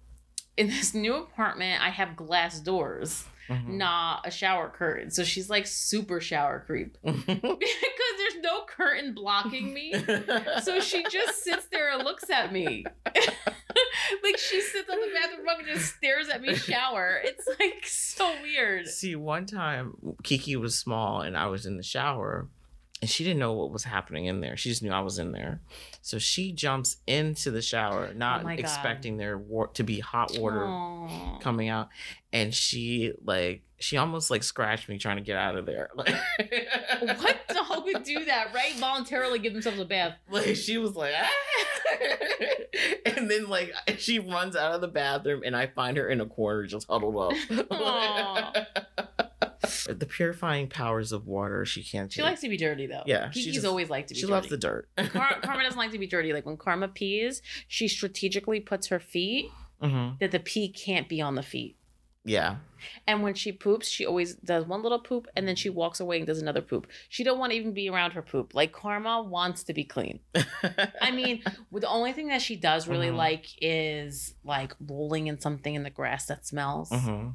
[0.56, 3.68] in this new apartment, I have glass doors, Mhm.
[3.70, 5.10] not a shower curtain.
[5.10, 7.24] So she's like super shower creep because
[8.18, 9.92] there's no curtain blocking me.
[10.62, 12.84] So she just sits there and looks at me.
[14.24, 17.20] like she sits on the bathroom rug and just stares at me shower.
[17.22, 18.88] It's like so weird.
[18.88, 22.48] See, one time Kiki was small and I was in the shower
[23.04, 24.56] and she didn't know what was happening in there.
[24.56, 25.60] She just knew I was in there.
[26.00, 30.64] So she jumps into the shower, not Oh expecting there wa- to be hot water
[30.64, 31.38] Aw.
[31.40, 31.90] coming out.
[32.32, 35.90] And she like she almost like scratched me trying to get out of there.
[35.94, 36.14] Like
[37.18, 38.72] What dog would do that, right?
[38.76, 40.14] Voluntarily give themselves a bath.
[40.30, 41.28] Like she was like, "Ah."
[43.04, 46.26] and then like she runs out of the bathroom, and I find her in a
[46.26, 48.54] corner, just huddled up.
[49.86, 52.12] The purifying powers of water, she can't.
[52.12, 52.24] She take.
[52.30, 53.02] likes to be dirty though.
[53.06, 54.20] Yeah, she Kiki's just- always liked to be dirty.
[54.20, 54.32] She dirty.
[54.32, 54.88] loves the dirt.
[55.12, 56.32] Car- Karma doesn't like to be dirty.
[56.32, 61.20] Like when Karma pees, she strategically puts her feet hmm that the pee can't be
[61.20, 61.76] on the feet.
[62.26, 62.56] Yeah,
[63.06, 66.16] And when she poops, she always does one little poop and then she walks away
[66.16, 66.86] and does another poop.
[67.10, 68.54] She don't want to even be around her poop.
[68.54, 70.20] Like Karma wants to be clean.
[71.02, 73.16] I mean, the only thing that she does really Mhm.
[73.16, 76.88] like is like rolling in something in the grass that smells.
[76.90, 77.28] hmm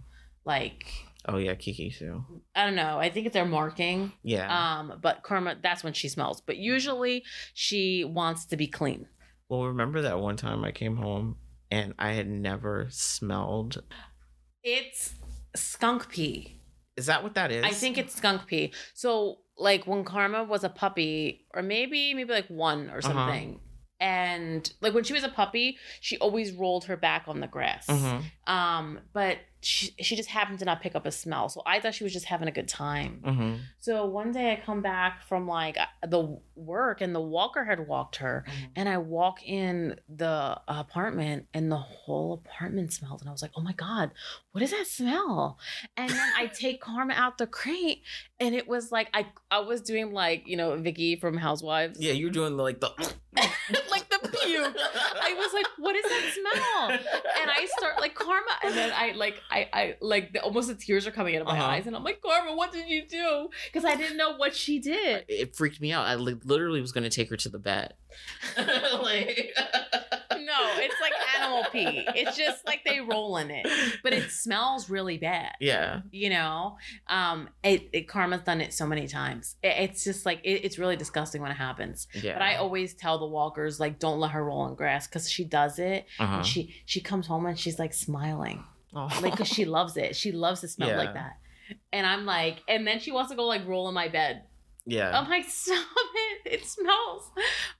[0.43, 0.88] Like
[1.27, 2.23] Oh yeah, Kiki too.
[2.55, 2.97] I don't know.
[2.97, 4.12] I think it's their marking.
[4.23, 4.47] Yeah.
[4.79, 6.41] Um, but Karma, that's when she smells.
[6.41, 9.08] But usually she wants to be clean.
[9.49, 11.36] well, remember that one time I came home
[11.71, 13.84] and I had never smelled.
[14.63, 15.13] It's
[15.55, 16.62] skunk pee.
[16.97, 17.63] Is that what that is?
[17.63, 18.73] I think it's skunk pee.
[18.93, 23.01] So like when Karma was a puppy, or maybe maybe like one or Uh-huh.
[23.01, 23.60] something.
[24.01, 27.86] And like when she was a puppy, she always rolled her back on the grass.
[27.88, 28.23] Mhm.
[28.47, 31.49] Um, but she, she just happened to not pick up a smell.
[31.49, 33.21] So I thought she was just having a good time.
[33.25, 33.59] Mhm.
[33.79, 38.17] So one day I come back from like the work and the walker had walked
[38.17, 38.69] her Mhm.
[38.77, 43.51] and I walk in the apartment and the whole apartment smelled and I was like,
[43.55, 44.11] "Oh my god,
[44.51, 45.59] what is that smell?"
[45.97, 48.01] And then I take Karma out the crate
[48.39, 51.99] and it was like I I was doing like, you know, Vicky from Housewives.
[51.99, 52.89] Yeah, you're doing the, like the.
[53.91, 54.75] like the puke.
[55.21, 56.89] I was like, "What is that smell?"
[57.41, 60.75] And I start like Karma and then I like I I like the, almost the
[60.75, 61.69] tears are coming out of my Uh-huh.
[61.69, 64.79] eyes and I'm like, "Karma, what did you do?" Cuz I didn't know what she
[64.79, 65.25] did.
[65.27, 66.07] it freaked me out.
[66.07, 67.97] I literally was gonna take her to the vet.
[68.57, 69.53] like,
[70.31, 72.05] No, it's like animal pee.
[72.15, 73.67] It's just like they roll in it,
[74.03, 75.51] but it smells really bad.
[75.59, 79.57] yeah, You know, um, it, it Karma's done it so many times.
[79.61, 82.07] It, it's just like it, it's really disgusting when it happens.
[82.13, 82.33] yeah.
[82.33, 85.43] But I always tell the walkers like, don't let her roll in grass because she
[85.43, 86.05] does it.
[86.19, 86.37] uh-huh.
[86.37, 88.63] And she she comes home and she's like smiling,
[88.95, 89.09] oh.
[89.21, 90.15] like because she loves it.
[90.15, 90.97] She loves to smell Yeah.
[90.97, 91.37] like that.
[91.93, 94.43] And I'm like, and then she wants to go like roll in my bed.
[94.85, 95.17] Yeah.
[95.19, 95.85] I'm like, stop
[96.45, 96.53] it.
[96.53, 97.29] It smells.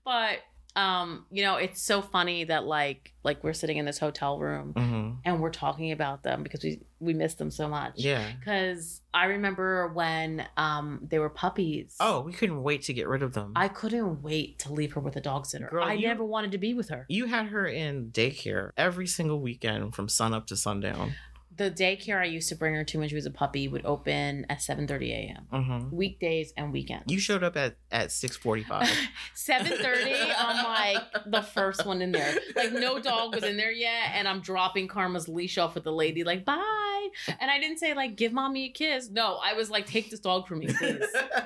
[0.06, 0.40] But
[0.76, 4.74] um, you know, it's so funny that like like we're sitting in this hotel room
[4.74, 7.94] hmm and we're talking about them because we we miss them so much.
[7.96, 8.24] Yeah.
[8.46, 11.96] Cause I remember when um they were puppies.
[12.00, 13.54] Oh, we couldn't wait to get rid of them.
[13.56, 15.68] I couldn't wait to leave her with a dog sitter.
[15.68, 17.06] Girl, I you- never wanted to be with her.
[17.10, 21.14] you had her in daycare every single weekend from sun up to sundown.
[21.60, 24.46] The daycare I used to bring her to when she was a puppy would open
[24.50, 25.46] at 7:30 a.m.
[25.52, 27.04] hmm weekdays and weekends.
[27.12, 28.90] You showed up at at six forty five.
[29.36, 30.34] 7:30.
[30.38, 32.34] I'm like the first one in there.
[32.56, 35.92] Like no dog was in there yet, and I'm dropping Karma's leash off with the
[35.92, 36.24] lady.
[36.24, 37.08] Like bye,
[37.40, 39.10] and I didn't say like give mommy a kiss.
[39.10, 41.04] No, I was like take this dog from me, please.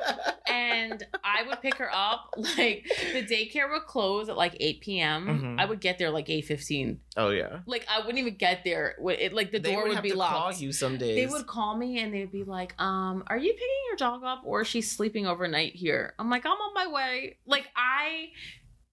[0.47, 2.34] and I would pick her up.
[2.38, 5.28] Like the daycare would close at like 8 p.m.
[5.28, 5.60] Mhm.
[5.62, 6.97] I would get there like 8:15.
[7.17, 7.60] oh yeah.
[7.65, 8.95] Like I wouldn't even get there.
[8.99, 11.15] It, like the They door would, be to Call you some days.
[11.15, 14.41] They would call me and they'd be like, um, are you picking your dog up
[14.45, 16.13] or is she sleeping overnight here?
[16.19, 17.37] I'm like, I'm on my way.
[17.45, 18.29] Like I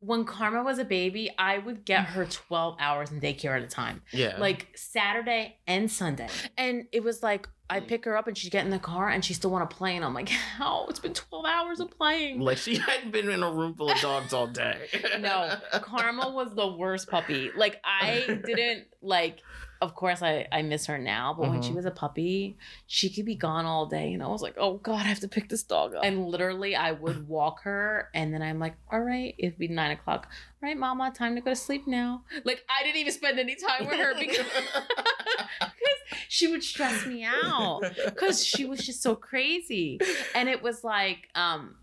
[0.01, 3.67] when Karma was a baby, I would get her 12 hours in daycare at a
[3.67, 4.03] time.
[4.13, 4.37] Yeah.
[4.39, 6.29] Like Saturday and Sunday.
[6.57, 9.25] And it was like I'd pick her up and she'd get in the car and
[9.25, 9.95] she still want to play.
[9.95, 10.87] And I'm like, how?
[10.89, 12.41] It's been 12 hours of playing.
[12.41, 14.89] like she hadn't been in a room full of dogs all day.
[15.21, 17.51] No, Karma was the worst puppy.
[17.55, 19.41] Like I didn't like
[19.81, 21.77] of course I, I miss her now, but when she Mhm.
[21.77, 24.13] was a puppy, she could be gone all day.
[24.13, 26.05] And I was like, oh God, I have to pick this dog up.
[26.05, 29.93] And literally I would walk her and then I'm like, all right, it'd be nine
[29.93, 30.29] o'clock.
[30.63, 32.25] All right, mama, time to go to sleep now.
[32.45, 34.47] Like I didn't even spend any time with her because
[36.29, 39.99] she would stress me out because she was just so crazy
[40.35, 41.77] and it was like um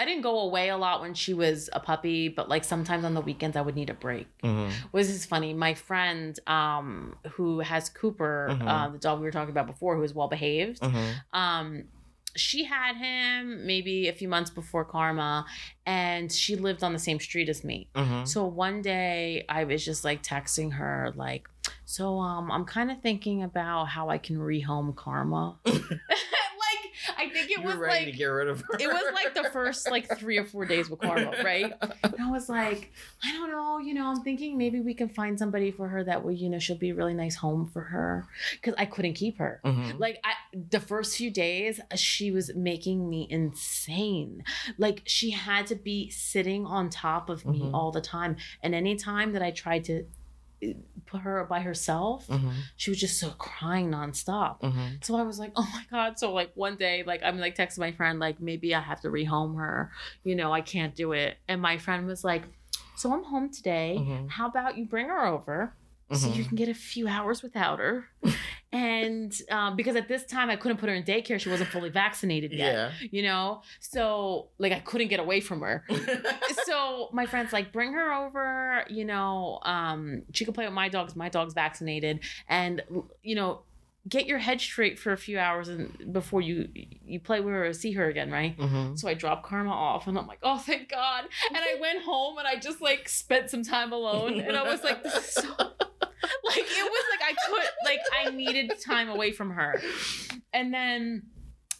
[0.00, 3.14] i didn't go away a lot when she was a puppy but like sometimes on
[3.14, 4.70] the weekends i would need a break Mhm.
[4.96, 8.66] was this funny my friend um who has cooper Mhm.
[8.72, 11.06] uh, the dog we were talking about before who is well behaved Mhm.
[11.42, 11.84] um
[12.36, 15.44] she had him maybe a few months before karma
[15.84, 18.26] and she lived on the same street as me Mhm.
[18.32, 21.44] so one day I was just like texting her like,
[21.96, 25.44] so um I'm kind of thinking about how I can rehome Karma.
[27.20, 28.76] I think it You was like to get rid of her.
[28.78, 31.72] it was like the first like three or four days with Karma, right?
[32.02, 32.92] And I was like,
[33.24, 36.24] I don't know, you know, I'm thinking maybe we can find somebody for her that
[36.24, 39.38] will, you know, she'll be a really nice home for her because I couldn't keep
[39.38, 39.60] her.
[39.64, 39.98] Mhm.
[39.98, 40.32] Like I,
[40.70, 44.42] the first few days, she was making me insane.
[44.78, 47.74] Like she had to be sitting on top of me Mhm.
[47.74, 50.04] all the time, and anytime that I tried to
[51.06, 52.52] put her by herself, Mhm.
[52.76, 54.60] she was just so crying nonstop.
[54.60, 55.02] Mhm.
[55.04, 56.18] So I was like, oh my god.
[56.18, 59.08] So like one day, like I'm like texting my friend, like maybe I have to
[59.08, 59.90] rehome her.
[60.24, 61.38] You know, I can't do it.
[61.48, 62.44] And my friend was like,
[62.96, 63.96] so I'm home today.
[63.98, 64.28] Mhm.
[64.28, 65.74] How about you bring her over?
[66.12, 66.48] So you Mhm.
[66.48, 68.06] can get a few hours without her.
[68.72, 71.90] and um, because at this time I couldn't put her in daycare, she wasn't fully
[71.90, 72.72] vaccinated yet.
[73.00, 73.08] Yeah.
[73.10, 75.84] You know, so like I couldn't get away from her.
[76.64, 78.84] so my friends like bring her over.
[78.88, 81.16] You know, um, she can play with my dogs.
[81.16, 82.82] My dog's vaccinated, and
[83.22, 83.62] you know,
[84.08, 86.68] get your head straight for a few hours and before you
[87.04, 88.56] you play with her or see her again, right?
[88.56, 88.98] Mhm.
[88.98, 91.24] So I dropped Karma off and I'm like, oh, thank God.
[91.48, 94.40] And I went home and I just like spent some time alone.
[94.40, 95.54] And I was like, this is so.
[96.44, 99.80] Like, it was like I could, like, I needed time away from her.
[100.52, 101.22] And then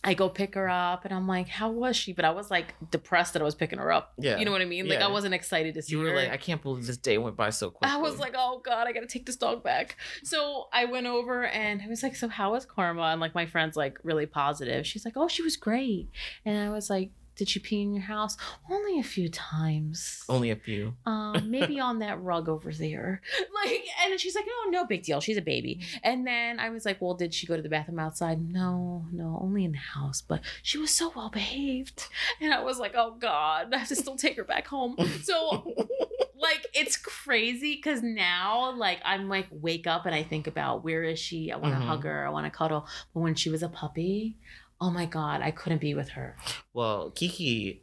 [0.03, 2.13] I go pick her up and I'm like, how was she?
[2.15, 4.15] But I was like depressed that I was picking her up.
[4.19, 4.39] Yeah.
[4.39, 4.89] You know what I mean?
[4.89, 5.07] Like, Yeah.
[5.07, 6.15] I wasn't excited to see You were her.
[6.17, 7.95] like, I can't believe this day went by so quickly.
[7.95, 9.97] I was like, oh God, I gotta take this dog back.
[10.25, 13.03] So I went over and I was like, so how was Karma?
[13.03, 14.87] And like my friend's like really positive.
[14.87, 16.09] She's like, oh, she was great.
[16.47, 18.37] And I was like, did she pee in your house?
[18.71, 20.23] Only a few times.
[20.29, 20.95] only a few.
[21.07, 23.23] Um, maybe on that rug over there.
[23.65, 25.21] Like, and then she's like, oh, no big deal.
[25.23, 25.81] She's a baby.
[26.03, 28.47] And then I was like, well, did she go to the bathroom outside?
[28.47, 30.21] No, no, only in the house.
[30.21, 32.07] But she was so well behaved.
[32.43, 34.97] And I was like, oh God, I have to still take her back home.
[35.23, 35.75] So
[36.39, 41.03] like it's crazy because now like i'm like wake up and i think about where
[41.03, 41.85] is she i want to Mhm.
[41.87, 44.39] hug her i want to cuddle but when she was a puppy
[44.81, 46.37] oh my god i couldn't be with her.
[46.73, 47.83] Well, Kiki,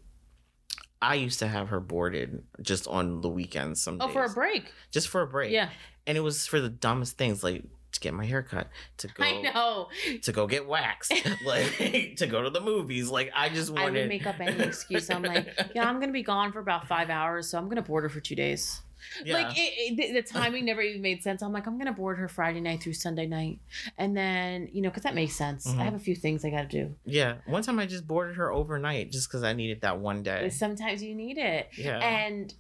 [1.02, 4.72] I used to have her boarded just on the weekends some oh for a break?
[4.92, 5.52] Just for a break.
[5.52, 5.70] yeah.
[6.06, 9.24] And it was for the dumbest things like to get my hair cut, to go
[9.24, 9.88] i know.
[10.24, 11.14] to go get waxed,
[11.46, 13.10] like to go to the movies.
[13.10, 15.10] Like I just wanted i would make up any excuse.
[15.10, 18.04] I'm like yeah i'm gonna be gone for about five hours so i'm gonna board
[18.04, 18.82] her for two days
[19.24, 19.34] Yeah.
[19.34, 22.18] like it, it, the- the timing never even made sense i'm like i'm gonna board
[22.20, 23.60] her friday night through sunday night
[23.98, 25.80] and then you know because that makes sense Mhm.
[25.80, 27.36] i have a few things i gotta do yeah.
[27.46, 30.50] One time I just boarded her overnight just because I needed that one day.
[30.50, 32.00] sometimes you need it Yeah.
[32.00, 32.54] And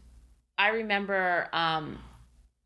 [0.57, 1.99] I remember um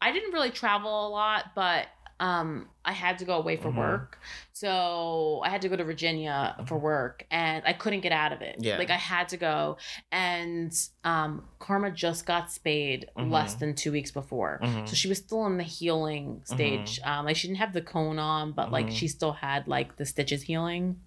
[0.01, 1.85] I didn't really travel a lot, but
[2.21, 3.77] um I had to go away for Mhm.
[3.77, 4.19] work.
[4.53, 8.41] So I had to go to Virginia for work and I couldn't get out of
[8.41, 8.55] it.
[8.59, 8.77] Yeah.
[8.77, 9.77] Like I had to go
[10.11, 10.71] and
[11.03, 13.59] um Karma just got spayed less Mhm.
[13.59, 14.59] than 2 weeks before.
[14.63, 14.87] Mhm.
[14.87, 16.99] So she was still in the healing stage.
[17.03, 18.91] Um like she didn't have the cone on, but like Mhm.
[18.97, 21.01] she still had like the stitches healing.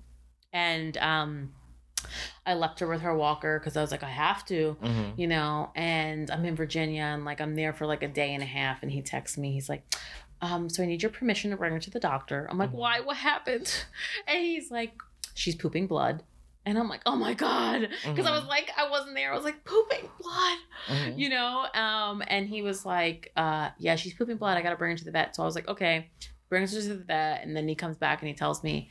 [0.52, 1.54] And um
[2.44, 5.12] I left her with her walker because I was like, I have to Mhm.
[5.18, 8.42] you know, and I'm in Virginia and like I'm there for like a day and
[8.42, 9.82] a half and he texts me, he's like,
[10.44, 12.46] um, so I need your permission to bring her to the doctor.
[12.50, 12.74] I'm like, Mhm.
[12.84, 13.00] why?
[13.00, 13.72] What happened?
[14.28, 14.92] And he's like,
[15.34, 16.22] she's pooping blood.
[16.66, 17.88] And I'm like, oh my God.
[18.06, 19.32] Because I was like, I wasn't there.
[19.32, 21.18] I was like, pooping blood, Mhm.
[21.18, 21.66] you know?
[21.74, 24.56] Um, and he was like, uh, yeah, she's pooping blood.
[24.56, 25.36] I got to bring her to the vet.
[25.36, 26.10] So I was like, okay,
[26.48, 27.42] brings her to the vet.
[27.44, 28.88] And then he comes back and he tells me,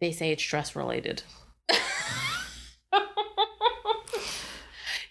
[0.00, 1.22] they say it's stress related.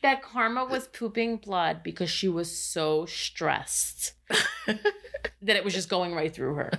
[0.02, 4.14] That Karma was pooping blood because she was so stressed
[4.68, 6.72] that it was just going right through her.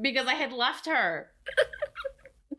[0.00, 1.30] because I had left her.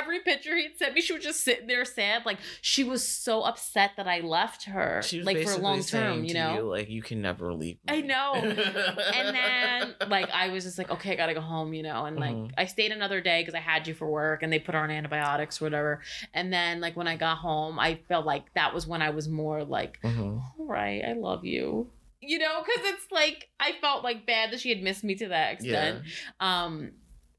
[0.00, 2.24] every picture he'd sent me, she was just sitting there sad.
[2.26, 5.02] Like she was so upset that I left her.
[5.04, 6.56] She was like for long term, you know?
[6.56, 7.76] you, like you can never leave.
[7.86, 7.98] Me.
[7.98, 8.34] I know.
[8.34, 12.04] and then like I was just like, okay, I gotta go home, you know.
[12.04, 12.52] And like Mhm.
[12.56, 14.90] I stayed another day because I had you for work, and they put her on
[14.90, 16.00] antibiotics or whatever.
[16.34, 19.28] And then like when I got home, I felt like that was when I was
[19.28, 20.42] more like, Mhm.
[20.58, 21.90] all right, I love you.
[22.22, 25.28] You know, because it's like I felt like bad that she had missed me to
[25.28, 26.02] that extent.
[26.38, 26.92] Um,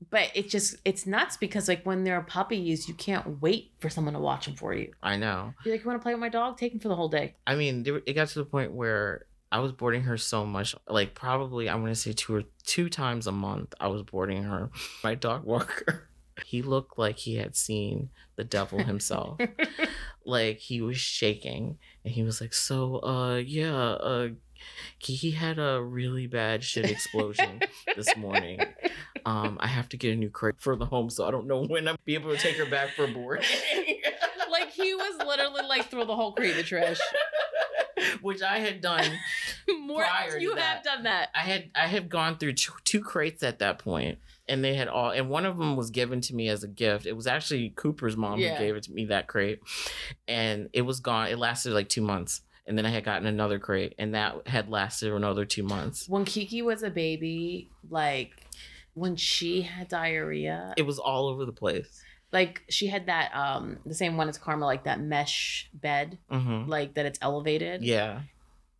[0.09, 4.13] but it just it's nuts because like when they're puppies, you can't wait for someone
[4.13, 4.91] to watch them for you.
[5.03, 5.53] I know.
[5.63, 6.57] You're like, you want to play with my dog?
[6.57, 7.35] Take him for the whole day.
[7.45, 11.13] I mean, it got to the point where I was boarding her so much, like
[11.13, 13.73] probably I'm gonna say two or two times a month.
[13.79, 14.71] I was boarding her.
[15.03, 16.09] My dog walker,
[16.45, 19.39] he looked like he had seen the devil himself.
[20.25, 24.29] like he was shaking, and he was like, "So, uh, yeah, uh."
[24.97, 27.61] He he had a really bad shit explosion
[27.95, 28.59] this morning.
[29.23, 31.63] Um, I have to get a new crate for the home, so I don't know
[31.65, 33.45] when I'll be able to take her back for boarding.
[34.51, 36.97] like he was literally like throw the whole crate in the trash.
[38.21, 39.05] Which I had done
[39.79, 40.03] More
[40.39, 41.29] you have done that.
[41.35, 44.87] I had I had gone through two, two crates at that point, and they had
[44.87, 47.05] all, and one of them was given to me as a gift.
[47.05, 48.55] It was actually Cooper's mom Yeah.
[48.55, 49.59] who gave it to me that crate,
[50.27, 51.27] and it was gone.
[51.27, 54.69] It lasted like two months, and then I had gotten another crate, and that had
[54.69, 56.07] lasted another two months.
[56.07, 58.31] When Kiki was a baby, like
[58.93, 62.01] when she had diarrhea, It was all over the place.
[62.31, 66.63] like she had that um the same one as Karma, like that mesh bed, hmm
[66.69, 67.83] like that it's elevated.
[67.83, 68.21] Yeah,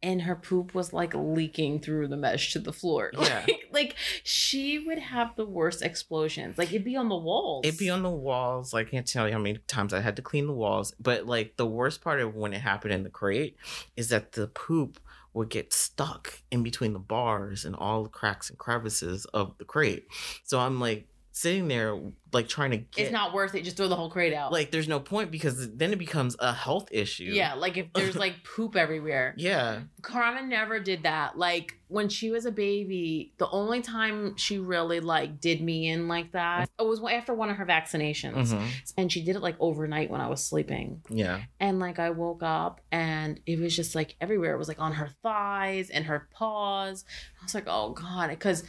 [0.04, 3.12] and her poop was like leaking through the mesh to the floor.
[3.22, 3.46] Yeah.
[3.48, 6.58] Like, like she would have the worst explosions.
[6.58, 7.66] Like it'd be on the walls.
[7.66, 8.74] it'd be on the walls.
[8.74, 10.94] Like, I can't tell you how many times I had to clean the walls.
[11.00, 13.56] But like the worst part of when it happened in the crate
[13.96, 15.00] is that the poop
[15.34, 19.66] would get stuck in between the bars and all the cracks and crevices of the
[19.66, 20.06] crate.
[20.44, 21.98] So I'm like sitting there,
[22.34, 23.04] like trying to get.
[23.04, 23.64] It's not worth it.
[23.64, 24.52] Just throw the whole crate out.
[24.52, 27.32] like there's no point because then it becomes a health issue.
[27.32, 29.34] yeah, like if there's like poop everywhere.
[29.38, 29.82] Yeah.
[30.02, 31.38] Karma never did that.
[31.38, 36.08] Like when she was a baby, the only time she really like did me in
[36.08, 38.54] like that it was after one of her vaccinations.
[38.54, 38.68] Mhm.
[38.98, 41.02] And she did it like overnight when I was sleeping.
[41.10, 41.42] Yeah.
[41.60, 44.54] And like I woke up and it was just like everywhere.
[44.54, 47.06] It was like on her thighs and her paws.
[47.42, 48.30] I was like, oh God.
[48.30, 48.64] Because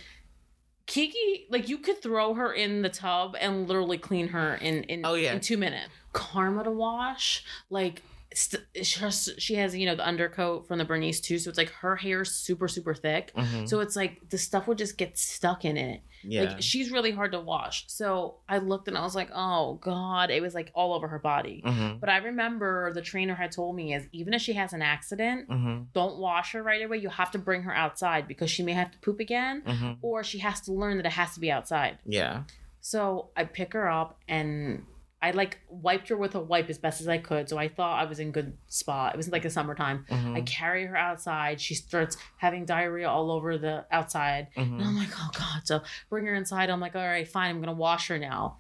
[0.93, 5.01] Kiki, like you could throw her in the tub and literally clean her in in,
[5.07, 5.33] Oh, yeah.
[5.33, 5.89] in two minutes.
[6.13, 8.03] Karma to wash, like
[8.35, 11.59] st- she has- she has you know the undercoat from the Bernese too, so it's
[11.59, 13.33] like her hair's super super thick.
[13.35, 13.69] Mhm.
[13.69, 16.03] So it's like the stuff would just get stuck in it.
[16.25, 16.43] Yeah.
[16.45, 17.85] Like she's really hard to wash.
[17.89, 21.19] So I looked and I was like, oh God, it was like all over her
[21.19, 21.63] body.
[21.65, 24.83] hmm But I remember the trainer had told me is even if she has an
[24.83, 26.99] accident, hmm don't wash her right away.
[26.99, 30.23] You have to bring her outside because she may have to poop again hmm or
[30.23, 31.99] she has to learn that it has to be outside.
[32.07, 32.45] Yeah.
[32.81, 34.85] So I pick her up and
[35.23, 37.49] I like wiped her with a wipe as best as I could.
[37.49, 39.15] So I thought I was in good spot.
[39.15, 40.05] It was like the summertime.
[40.11, 40.37] Mhm.
[40.37, 41.61] I carry her outside.
[41.61, 44.49] She starts having diarrhea all over the outside.
[44.57, 44.79] Mhm.
[44.79, 45.61] And I'm like, oh God.
[45.65, 46.71] So bring her inside.
[46.71, 47.51] I'm like, all right, fine.
[47.51, 48.59] I'm going to wash her now.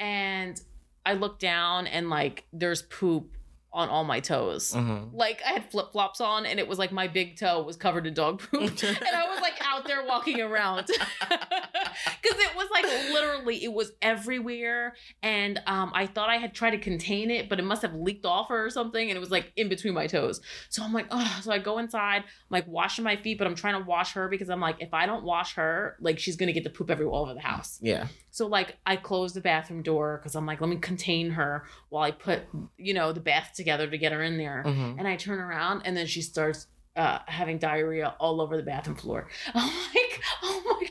[0.00, 0.60] And
[1.06, 3.36] I look down and like there's poop
[3.72, 4.72] on all my toes.
[4.74, 5.10] Mhm.
[5.12, 8.06] Like I had flip flops on and it was like my big toe was covered
[8.06, 8.62] in dog poop.
[8.82, 10.88] and I was like out there walking around.
[12.22, 14.94] Because it was like literally, it was everywhere.
[15.22, 18.26] And um, I thought I had tried to contain it, but it must have leaked
[18.26, 19.08] off her or something.
[19.08, 20.40] And it was like in between my toes.
[20.68, 23.54] So I'm like, oh, so I go inside, I'm like washing my feet, but I'm
[23.54, 26.48] trying to wash her because I'm like, if I don't wash her, like she's going
[26.48, 27.78] to get the poop everywhere all over the house.
[27.80, 28.08] Yeah.
[28.30, 32.02] So like I close the bathroom door because I'm like, let me contain her while
[32.02, 32.42] I put,
[32.76, 34.62] you know, the bath together to get her in there.
[34.62, 38.62] hmm And I turn around and then she starts uh, having diarrhea all over the
[38.62, 39.28] bathroom floor.
[39.54, 40.87] I'm like, oh my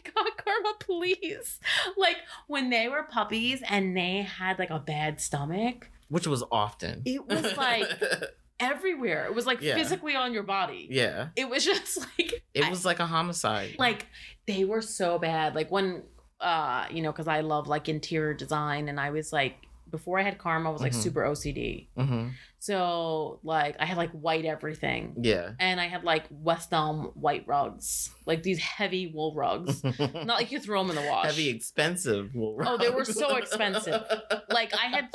[0.47, 1.59] Karma, please.
[1.97, 7.01] Like when they were puppies and they had like a bad stomach, Which was often.
[7.05, 7.87] it was like
[8.59, 9.25] everywhere.
[9.25, 9.75] It was like Yeah.
[9.75, 10.87] physically on your body.
[10.89, 11.29] yeah.
[11.35, 13.75] It was just like, It was like a homicide.
[13.77, 14.07] like
[14.47, 15.55] they were so bad.
[15.55, 16.03] Like when,
[16.39, 19.55] uh, you know, because I love like interior design and I was like,
[19.89, 21.01] before I had Karma, I was like Mhm.
[21.03, 21.87] super OCD.
[21.95, 22.29] hmm
[22.67, 25.15] So like I had like white everything.
[25.21, 25.51] Yeah.
[25.57, 29.81] And I had like West Elm white rugs, like these heavy wool rugs.
[29.99, 31.27] Not like you throw them in the wash.
[31.27, 34.03] Heavy, expensive wool Oh, they were so expensive.
[34.49, 35.09] Like I had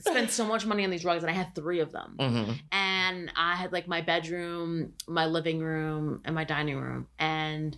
[0.00, 2.16] spent so much money on these rugs, and I had three of them.
[2.18, 7.06] hmm And I had like my bedroom, my living room, and my dining room.
[7.20, 7.76] And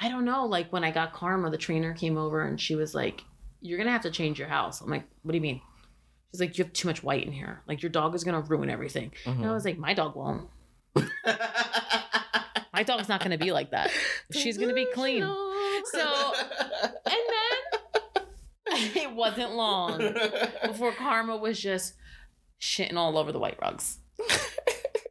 [0.00, 2.94] I don't know, like when I got Karma, the trainer came over and she was
[2.94, 3.24] like,
[3.60, 5.60] "You're gonna have to change your house." I'm like, "What do you mean?"
[6.34, 7.62] She's like, "You have too much white in here.
[7.68, 9.42] Like your dog is gonna ruin everything." Mm-hmm.
[9.42, 10.48] And I was like, "My dog won't.
[12.72, 13.90] My dog's not gonna be like that.
[14.32, 15.22] She's gonna be clean."
[15.92, 16.32] So-
[17.06, 18.24] And then
[18.96, 19.98] it wasn't long
[20.66, 21.94] before Karma was just
[22.60, 23.98] shitting all over the white rugs.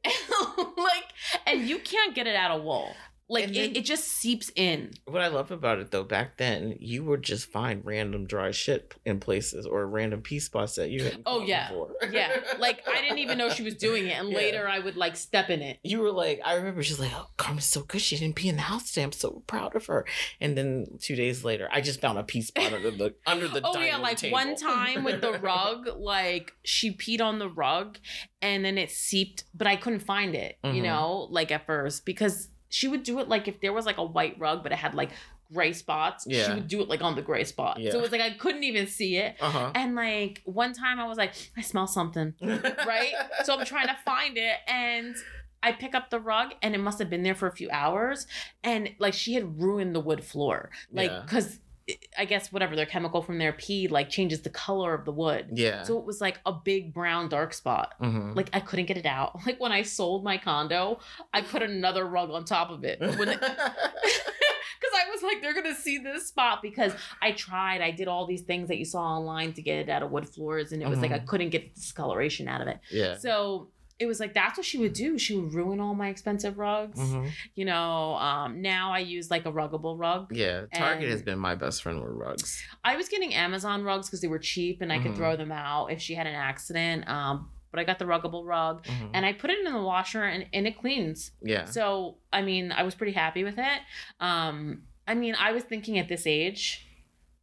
[0.08, 1.06] like,
[1.48, 2.94] and you can't get it out of wool.
[3.30, 4.92] Like, And it, it just seeps in.
[5.06, 8.96] What I love about it though, back then you would just find random dry shit
[9.06, 11.70] in places or random pee spots that you Oh, yeah.
[11.70, 11.92] before.
[12.12, 12.36] Yeah.
[12.60, 14.20] Like, I didn't even know she was doing it.
[14.20, 14.36] And Yeah.
[14.38, 15.80] later I would like step in it.
[15.84, 18.02] you were like, I remember she's like, oh, Karma's so good.
[18.02, 19.04] She didn't pee in the house today.
[19.04, 20.06] I'm so proud of her.
[20.42, 23.62] And then two days later, I just found a pee spot under the under the.
[23.64, 23.98] Oh, yeah.
[23.98, 24.34] Like, table.
[24.34, 27.98] one time with the rug, like, she peed on the rug
[28.42, 30.84] and then it seeped, but I couldn't find it, you Mhm.
[30.84, 34.04] know, like at first because she would do it like if there was like a
[34.04, 35.12] white rug, but it had like
[35.54, 36.48] gray spots, Yeah.
[36.48, 37.80] she would do it like on the gray spot.
[37.80, 37.92] Yeah.
[37.92, 39.36] So it was like I couldn't even see it.
[39.40, 39.72] Uh huh.
[39.76, 43.14] And like one time I was like, I smell something, right?
[43.44, 45.16] so I'm trying to find it and
[45.62, 48.26] I pick up the rug and it must have been there for a few hours.
[48.64, 50.72] And like she had ruined the wood floor.
[50.92, 51.22] Like, Yeah.
[51.22, 51.60] because
[52.18, 55.50] I guess whatever their chemical from their pee like changes the color of the wood.
[55.54, 55.84] yeah.
[55.84, 57.94] So it was like a big brown dark spot.
[58.02, 58.36] Mhm.
[58.36, 59.40] Like I couldn't get it out.
[59.46, 61.00] Like when I sold my condo,
[61.34, 63.00] I put another rug on top of it.
[63.00, 63.28] Because
[64.96, 67.82] I was like, they're gonna see this spot because I tried.
[67.82, 70.28] I did all these things that you saw online to get it out of wood
[70.30, 71.28] floors, and it was like I Mhm.
[71.28, 72.80] couldn't get the discoloration out of it.
[72.92, 73.18] yeah.
[73.18, 73.70] So
[74.04, 75.18] it was like that's what she would do.
[75.18, 77.00] She would ruin all my expensive rugs.
[77.00, 77.32] Mhm.
[77.56, 80.36] You know, um, now I use like a ruggable rug.
[80.36, 80.66] Yeah.
[80.76, 82.64] Target has been my best friend with rugs.
[82.84, 85.18] I was getting Amazon rugs because they were cheap and I could Mhm.
[85.18, 87.08] throw them out if she had an accident.
[87.10, 89.10] Um, but I got the ruggable rug Mhm.
[89.16, 91.32] and I put it in the washer and, and it cleans.
[91.42, 91.66] yeah.
[91.66, 93.80] So, I mean, I was pretty happy with it.
[94.20, 96.88] Um, I mean, I was thinking at this age,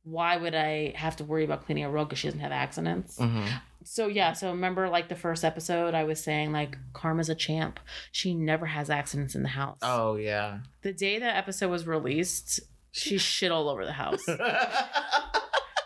[0.02, 3.18] why would I have to worry about cleaning a rug because she doesn't have accidents?
[3.18, 3.60] Mhm.
[3.82, 7.80] So, yeah, so remember like the first episode, I was saying, like, Karma's a champ.
[8.12, 9.78] She never has accidents in the house.
[9.82, 10.58] Oh yeah.
[10.82, 12.60] The day that episode was released,
[12.92, 14.24] she shit all over the house.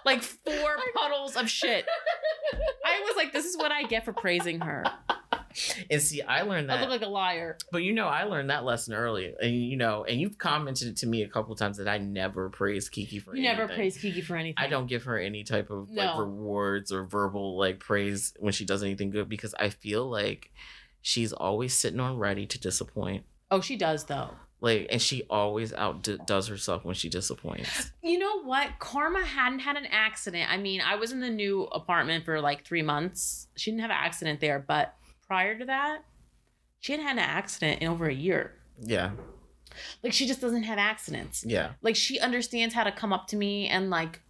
[0.05, 1.87] Like four puddles of shit.
[2.85, 4.85] I was like, this is what I get for praising her.
[5.91, 6.79] and see, I learned that.
[6.79, 7.59] I look like a liar.
[7.71, 11.07] But you know, I learned that lesson early, and you know, and you've commented to
[11.07, 13.35] me a couple times that I never praise Kiki for.
[13.35, 13.77] You never anything.
[13.77, 14.65] praise Kiki for anything.
[14.65, 18.65] I don't give her any type of like rewards or verbal like praise when she
[18.65, 20.51] does anything good because I feel like
[21.03, 23.25] she's always sitting on ready to disappoint.
[23.51, 24.31] Oh, she does though.
[24.61, 27.93] Like, and she always outdoes herself when she disappoints.
[28.03, 28.79] You know what?
[28.79, 30.51] Karma hadn't had an accident.
[30.51, 33.49] I mean, I was in the new apartment for like three months.
[33.57, 34.95] She didn't have an accident there, but
[35.35, 36.05] prior to that,
[36.79, 38.53] she had had an accident in over a year.
[38.81, 39.11] Yeah,
[40.05, 41.45] Like she just doesn't have accidents.
[41.45, 44.21] yeah, Like she understands how to come up to me and like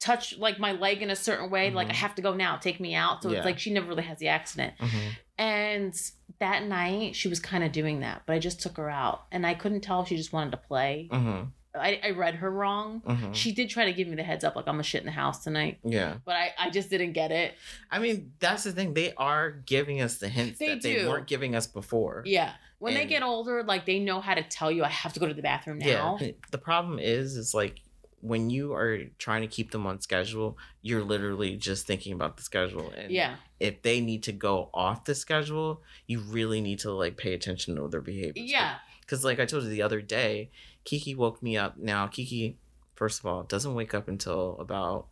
[0.00, 1.70] touch like my leg in a certain way.
[1.70, 3.22] Like I have to go now, take me out.
[3.22, 3.38] So Yeah.
[3.38, 4.74] it's like she never really has the accident.
[4.78, 5.10] Mhm.
[5.36, 6.00] And
[6.38, 9.46] that night she was kind of doing that, but I just took her out and
[9.46, 11.08] I couldn't tell if she just wanted to play.
[11.12, 11.52] Mhm.
[11.78, 13.00] I, I read her wrong.
[13.06, 13.34] Mhm.
[13.34, 15.12] She did try to give me the heads up, like I'm gonna shit in the
[15.12, 16.16] house tonight, yeah.
[16.24, 17.54] but I, I just didn't get it.
[17.90, 18.94] I mean, that's the thing.
[18.94, 21.08] They are giving us the hints They that they do.
[21.08, 22.22] weren't giving us before.
[22.26, 22.52] Yeah.
[22.80, 25.26] When they get older, like they know how to tell you I have to go
[25.26, 26.16] to the bathroom now.
[26.20, 26.32] Yeah.
[26.52, 27.80] The problem is, is like
[28.20, 32.42] when you are trying to keep them on schedule, you're literally just thinking about the
[32.42, 32.92] schedule.
[32.96, 33.36] And Yeah.
[33.60, 37.74] if they need to go off the schedule, you really need to like pay attention
[37.76, 38.42] to their behavior.
[38.44, 38.76] Yeah.
[39.00, 40.50] Because like I told you the other day,
[40.88, 41.76] Kiki woke me up.
[41.76, 42.56] Now Kiki,
[42.94, 45.08] first of all, doesn't wake up until about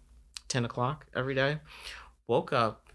[0.48, 1.58] ten o'clock every day.
[2.26, 2.90] Woke up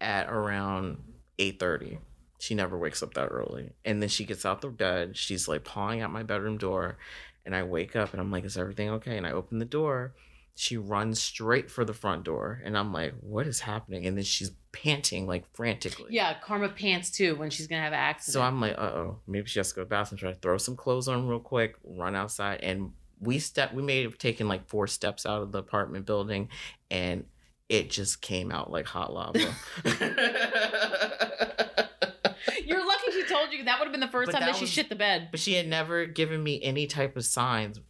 [0.00, 0.96] at around
[1.38, 1.98] eight thirty.
[2.38, 3.72] She never wakes up that early.
[3.84, 5.14] And then she gets out the bed.
[5.14, 6.96] She's like pawing at my bedroom door.
[7.44, 9.18] And I wake up and I'm like, is everything okay?
[9.18, 10.14] And I open the door.
[10.58, 12.62] She runs straight for the front door.
[12.64, 14.06] And I'm like, what is happening?
[14.06, 16.06] And then she's panting like frantically.
[16.14, 16.34] Yeah.
[16.42, 18.32] Karma pants too when she's gonna have an accident.
[18.32, 20.18] So I'm like, uh oh, maybe she has to go to the bathroom.
[20.18, 23.74] Try to throw some clothes on real quick, run outside, and we step.
[23.74, 26.48] We may have taken like four steps out of the apartment building,
[26.90, 27.24] and
[27.68, 29.38] it just came out like hot lava.
[32.64, 34.56] You're lucky she told you that would have been the first But time that, that
[34.56, 35.28] she was- shit the bed.
[35.30, 37.80] but she had never given me any type of signs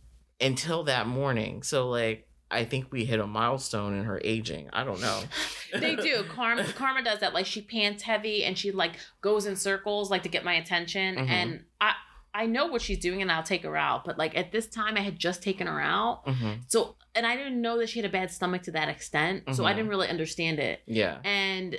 [0.40, 1.62] until that morning.
[1.62, 4.70] So like I think we hit a milestone in her aging.
[4.72, 5.20] I don't know.
[5.80, 6.22] they do.
[6.28, 7.34] Karma Karma does that.
[7.34, 11.16] Like she pants heavy and she like goes in circles like to get my attention.
[11.16, 11.28] Mhm.
[11.28, 11.92] And I
[12.32, 14.04] I know what she's doing and I'll take her out.
[14.04, 16.22] But like at this time I had just taken her out.
[16.28, 19.44] hmm So and I didn't know that she had a bad stomach to that extent.
[19.54, 19.76] So I Mhm.
[19.76, 20.82] didn't really understand it.
[20.86, 21.18] Yeah.
[21.24, 21.78] And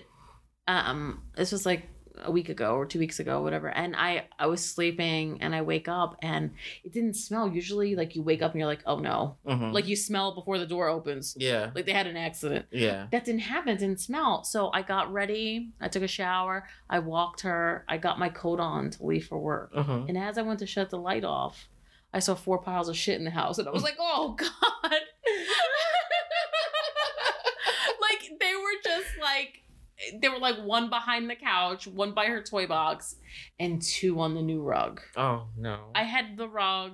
[0.68, 1.88] um this was like
[2.24, 3.70] a week ago or two weeks ago, whatever.
[3.70, 6.52] And I I was sleeping and I wake up and
[6.84, 7.48] it didn't smell.
[7.48, 9.38] Usually like you wake up and you're like, oh no.
[9.46, 11.36] hmm Like you smell before the door opens.
[11.40, 11.72] yeah.
[11.76, 13.08] Like they had an accident Yeah.
[13.12, 17.00] that didn't happen it didn't smell so i got ready i took a shower i
[17.00, 20.42] walked her i got my coat on to leave for work hmm and as i
[20.42, 21.68] went to shut the light off
[22.14, 24.92] i saw four piles of shit in the house and i was like oh god
[28.02, 29.64] like they were just like
[30.22, 33.16] they were like one behind the couch one by her toy box
[33.60, 35.02] and two on the new rug.
[35.16, 35.92] Oh no.
[35.96, 36.92] i had the rug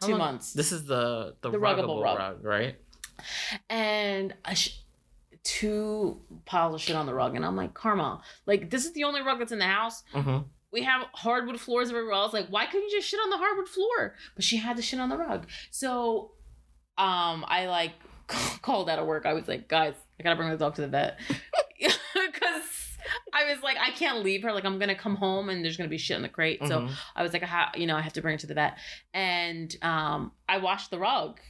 [0.00, 0.52] How two long- months.
[0.52, 2.18] This is the the, The ruggable ruggable rug.
[2.18, 2.76] rug, right?
[3.68, 4.80] and I sh-
[5.44, 8.22] two piles of shit on the rug and i'm like karma.
[8.46, 10.02] Like this is the only rug that's in the house.
[10.12, 10.38] Hmm
[10.70, 12.34] we have hardwood floors everywhere else.
[12.34, 14.14] Like why couldn't you just shit on the hardwood floor?
[14.34, 15.46] But she had to shit on the rug.
[15.70, 16.32] So
[16.98, 17.92] um i like
[18.62, 19.24] called out of work.
[19.24, 21.18] I was like guys i gotta bring the dog to the vet
[22.32, 22.62] because
[23.32, 25.88] i was like i can't leave her like i'm gonna come home and there's gonna
[25.88, 26.90] be shit in the crate so Mhm.
[27.16, 28.78] I was like, I ha- you know, I have to bring it to the vet.
[29.14, 31.40] And um, I washed the rug,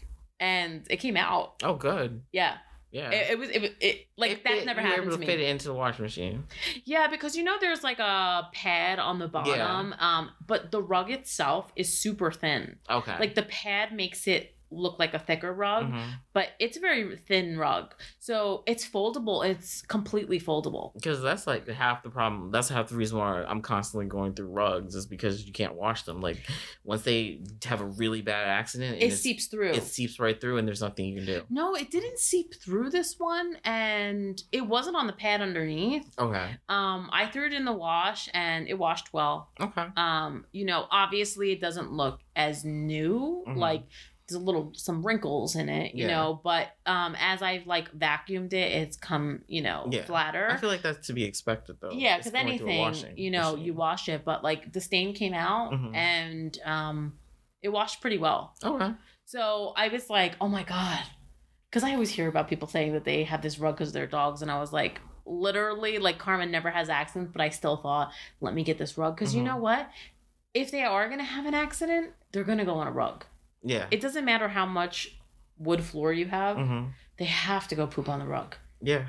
[0.40, 1.54] and it came out.
[1.62, 2.22] Oh, good.
[2.32, 2.56] Yeah,
[2.90, 3.10] Yeah.
[3.10, 5.26] it, it was it, was- it like It never happened able to to me.
[5.26, 6.44] fit it into the washing machine.
[6.84, 10.18] Yeah, because you know there's like a pad on the bottom, yeah.
[10.18, 12.76] um, but the rug itself is super thin.
[12.88, 13.16] Okay.
[13.18, 16.10] Like the pad makes it look like a thicker rug, Mhm.
[16.32, 17.94] but it's a very thin rug.
[18.18, 19.44] So it's foldable.
[19.48, 20.92] It's completely foldable.
[20.94, 22.50] Because that's like half the problem.
[22.50, 26.02] That's half the reason why I'm constantly going through rugs is because you can't wash
[26.02, 26.20] them.
[26.20, 26.38] Like
[26.84, 29.70] once they have a really bad accident, It seeps through.
[29.70, 31.42] It seeps right through, and there's nothing you can do.
[31.48, 36.06] no, it didn't seep through this one, and it wasn't on the pad underneath.
[36.18, 36.56] Okay.
[36.68, 39.50] Um, I threw it in the wash, and it washed well.
[39.60, 39.86] Okay.
[39.96, 43.44] Um, you know, obviously it doesn't look as new.
[43.46, 43.56] Mhm.
[43.56, 43.84] Like
[44.28, 46.08] there's a little some wrinkles in it, you Yeah.
[46.16, 46.40] know.
[46.44, 50.04] But um, as I've like vacuumed it, it's come, you know, Yeah.
[50.04, 50.48] flatter.
[50.50, 51.92] I feel like that's to be expected though.
[51.92, 53.64] yeah, because going through a anything, you know, machine.
[53.66, 55.94] you wash it, but like the stain came out, Mhm.
[55.94, 57.18] and um,
[57.62, 58.54] it washed pretty well.
[58.62, 58.92] Okay.
[59.24, 61.00] So I was like, oh my God.
[61.70, 64.40] Because I always hear about people saying that they have this rug because they're dogs.
[64.40, 68.10] And I was like, literally, like Karma never has accidents, but I still thought,
[68.40, 69.14] let me get this rug.
[69.16, 69.46] Because you Mhm.
[69.46, 69.90] know what?
[70.54, 73.26] If they are to have an accident, they're to go on a rug.
[73.62, 73.86] Yeah.
[73.90, 75.18] It doesn't matter how much
[75.58, 76.84] wood floor you have, hmm
[77.18, 78.54] they have to go poop on the rug.
[78.80, 79.08] Yeah.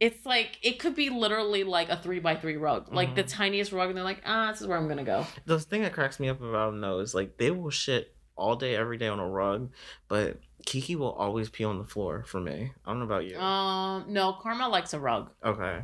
[0.00, 3.28] It's like, it could be literally like a three by three rug, like the Mhm.
[3.36, 3.88] tiniest rug.
[3.90, 5.26] And they're like, ah, this is where I'm to go.
[5.44, 8.56] The thing that cracks me up about them though is like they will shit all
[8.56, 9.70] day, every day on a rug,
[10.08, 12.72] but Kiki will always pee on the floor for me.
[12.86, 13.38] I don't know about you.
[13.38, 15.30] Um, no, Karma likes a rug.
[15.44, 15.82] Okay.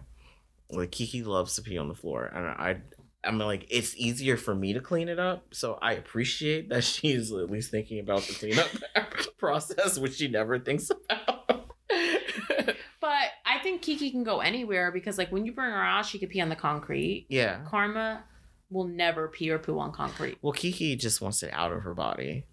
[0.70, 2.78] Like Kiki loves to pee on the floor, and I,
[3.26, 7.32] I'm like, it's easier for me to clean it up, so I appreciate that she's
[7.32, 8.68] at least thinking about the cleanup
[9.38, 11.70] process, which she never thinks about.
[12.98, 16.18] But I think Kiki can go anywhere because, like, when you bring her out, she
[16.18, 17.26] could pee on the concrete.
[17.28, 17.60] yeah.
[17.64, 18.24] Karma
[18.68, 20.38] will never pee or poo on concrete.
[20.42, 22.46] Well, Kiki just wants it out of her body.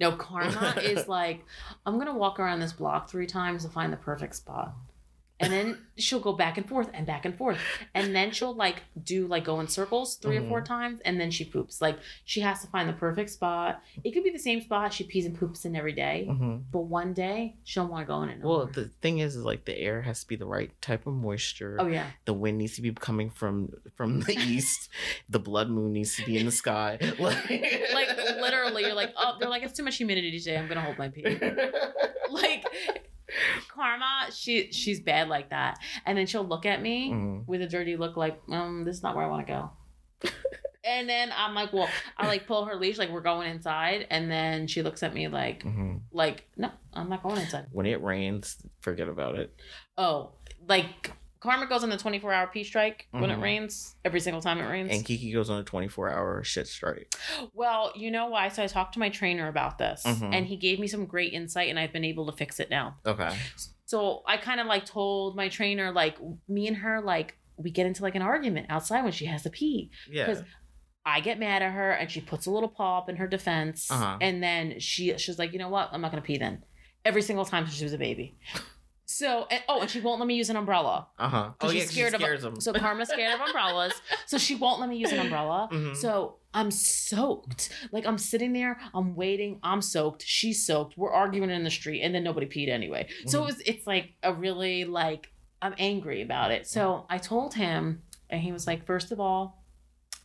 [0.00, 1.44] No, Karma is like,
[1.84, 4.72] I'm gonna walk around this block three times to find the perfect spot.
[5.40, 7.58] And then she'll go back and forth and back and forth.
[7.94, 11.30] And then she'll like do like go in circles 3 or four times and then
[11.30, 11.80] she poops.
[11.80, 13.80] Like she has to find the perfect spot.
[14.02, 16.80] It could be the same spot she pees and poops in every day, hmm But
[16.80, 18.40] one day she'll want to go in it.
[18.40, 18.72] no Well, more.
[18.72, 21.76] the thing is, is like the air has to be the right type of moisture.
[21.78, 22.06] oh yeah.
[22.24, 24.88] The wind needs to be coming from from the east.
[25.28, 26.98] the blood moon needs to be in the sky.
[27.18, 27.48] Like,
[27.94, 28.08] Like
[28.40, 30.56] literally, you're like, oh, they're like, it's too much humidity today.
[30.58, 31.22] I'm gonna hold my pee.
[32.30, 32.64] like
[33.68, 37.46] karma she she's bad like that and then she'll look at me Mhm.
[37.46, 40.30] with a dirty look like um this is not where i want to go
[40.84, 44.30] and then i'm like well i like pull her leash like we're going inside and
[44.30, 46.00] then she looks at me like Mhm.
[46.12, 49.54] like no i'm not going inside When it rains, forget about it.
[49.98, 50.32] oh
[50.66, 53.42] like karma goes on the 24 hour pee strike when it Mhm.
[53.42, 57.14] rains every single time it rains And Kiki goes on a 24 hour shit strike.
[57.54, 60.34] well you know why so i talked to my trainer about this Mhm.
[60.34, 62.96] and he gave me some great insight and i've been able to fix it now
[63.06, 63.34] Okay.
[63.86, 67.86] So I kind of like told my trainer, like, me and her, like, we get
[67.86, 69.90] into like an argument outside when she has to pee.
[70.10, 70.26] Yeah.
[70.26, 70.44] Because
[71.06, 73.90] I get mad at her and she puts a little paw up in her defense.
[73.90, 74.18] Uh-huh.
[74.20, 75.88] And then she she's like, you know what?
[75.90, 76.64] I'm not gonna pee then.
[77.02, 78.36] Every single time since she was a baby.
[79.10, 81.06] So and, oh, and she won't let me use an umbrella.
[81.18, 81.50] Uh huh.
[81.62, 82.60] Oh she's yeah, scared she of- scares them.
[82.60, 83.94] So Karma's scared of umbrellas,
[84.26, 85.68] so she won't let me use an umbrella.
[85.72, 85.96] Mhm.
[85.96, 87.70] So I'm soaked.
[87.90, 92.02] Like I'm sitting there, I'm waiting, I'm soaked, she's soaked, we're arguing in the street,
[92.02, 93.08] and then nobody peed anyway.
[93.26, 93.46] So it Mhm.
[93.46, 95.28] was it's like a really like
[95.62, 96.66] I'm angry about it.
[96.66, 99.64] So I told him, and he was like, first of all,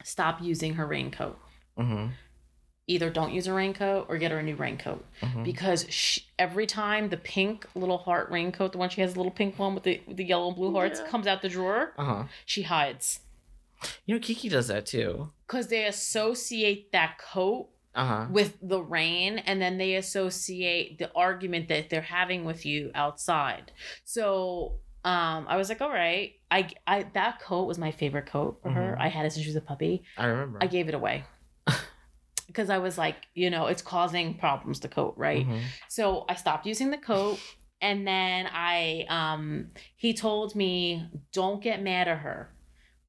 [0.04, 1.40] stop using her raincoat.
[1.80, 2.12] Mhm,
[2.86, 5.44] Either don't use a raincoat or get her a new raincoat mhm.
[5.46, 9.32] because she, every time the pink little heart raincoat, the one she has, the little
[9.32, 11.08] pink one with the with the yellow and blue hearts, Yeah.
[11.10, 12.24] comes out the drawer, Uh huh.
[12.46, 13.22] she hides
[14.06, 15.32] You know, Kiki does that too.
[15.48, 18.28] because they associate that coat Uh huh.
[18.30, 23.72] with the rain and then they associate the argument that they're having with you outside
[24.04, 24.74] so
[25.06, 28.72] um i was like all right i i that coat was my favorite coat for
[28.72, 29.02] her Mhm.
[29.06, 30.58] i had it since she was a puppy I remember.
[30.62, 31.24] i gave it away
[32.54, 35.62] because i was like you know it's causing problems the coat right Mhm.
[35.90, 37.40] so I stopped using the coat
[37.82, 42.50] and then I um he told me don't get mad at her.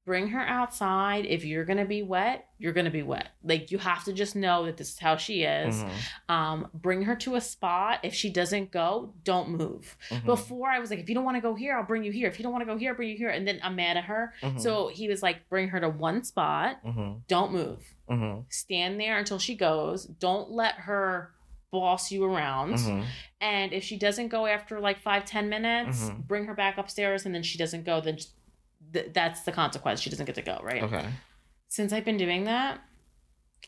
[0.05, 1.25] Bring her outside.
[1.25, 3.29] If you're going to be wet, you're going to be wet.
[3.43, 5.83] Like you have to just know that this is how she is.
[5.83, 5.89] Mhm.
[6.29, 8.01] Um bring her to a spot.
[8.03, 9.97] If she doesn't go, don't move.
[10.09, 10.25] Mhm.
[10.25, 12.27] Before I was like if you don't want to go here, I'll bring you here.
[12.27, 13.29] If you don't want to go here, I'll bring you here.
[13.29, 14.31] And then I'm mad at her.
[14.43, 14.61] Mhm.
[14.61, 16.83] So he was like bring her to one spot.
[16.85, 17.21] Mhm.
[17.27, 17.95] Don't move.
[18.07, 18.45] Mhm.
[18.53, 20.05] Stand there until she goes.
[20.05, 21.31] Don't let her
[21.71, 22.75] boss you around.
[22.75, 23.05] Mhm.
[23.41, 26.27] And if she doesn't go after like five, ten minutes, Mhm.
[26.27, 27.25] bring her back upstairs.
[27.25, 28.33] And then she doesn't go, then just-
[28.95, 29.99] th- that's the consequence.
[30.01, 30.81] She doesn't get to go, right?
[30.83, 31.05] Okay.
[31.67, 32.79] Since I've been doing that,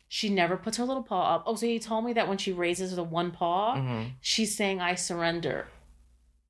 [0.08, 1.44] she never puts her little paw up.
[1.46, 4.12] Oh, so he told me that when she raises the one paw, Mhm.
[4.22, 5.68] she's saying, I surrender.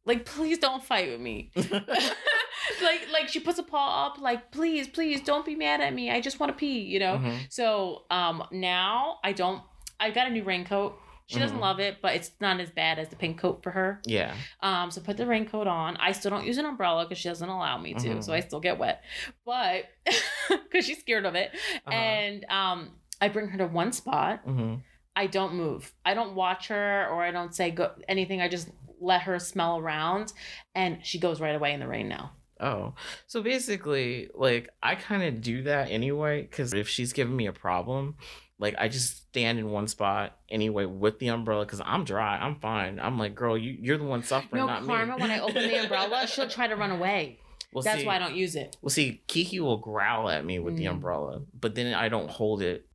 [0.05, 1.51] Like, please don't fight with me.
[2.81, 6.09] like, like she puts a paw up, like, please, please don't be mad at me.
[6.11, 7.17] I just want to pee, you know?
[7.17, 7.37] Mhm.
[7.49, 9.61] So um now I don't
[9.99, 10.97] I got a new raincoat.
[11.27, 11.61] She doesn't Mhm.
[11.61, 14.01] love it, but it's not as bad as the pink coat for her.
[14.05, 14.33] Yeah.
[14.61, 15.97] Um, so put the raincoat on.
[15.97, 18.23] I still don't use an umbrella because she doesn't allow me to, Mhm.
[18.23, 19.03] so I still get wet.
[19.45, 19.85] But
[20.49, 21.51] because she's scared of it,
[21.85, 21.91] Uh-huh.
[21.93, 24.45] and um, I bring her to one spot.
[24.45, 24.81] Mhm.
[25.17, 25.93] I don't move.
[26.05, 28.41] I don't watch her or I don't say go anything.
[28.41, 28.69] I just
[29.01, 30.31] let her smell around,
[30.75, 32.31] and she goes right away in the rain now.
[32.59, 32.95] Oh,
[33.27, 36.43] so basically, like I kind of do that anyway.
[36.43, 38.15] Because if she's giving me a problem,
[38.59, 41.65] like I just stand in one spot anyway with the umbrella.
[41.65, 42.99] Because I'm dry, I'm fine.
[42.99, 45.15] I'm like, girl, you you're the one suffering, No, not Karma.
[45.15, 45.21] me.
[45.21, 47.39] When I open the umbrella, she'll try to run away.
[47.73, 48.75] Well, That's see- why I don't use it.
[48.81, 50.91] Well, see, Kiki will growl at me with the Mm.
[50.91, 52.87] umbrella, but then I don't hold it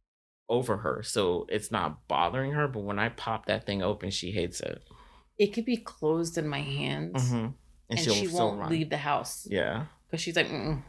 [0.49, 2.67] over her, so it's not bothering her.
[2.69, 4.83] But when I pop that thing open, she hates it,
[5.39, 7.55] It could be closed in my hands, hmm and,
[7.91, 8.71] and she'll she still won't run.
[8.71, 9.87] leave the house Yeah.
[10.07, 10.83] because she's like, Mm-mm.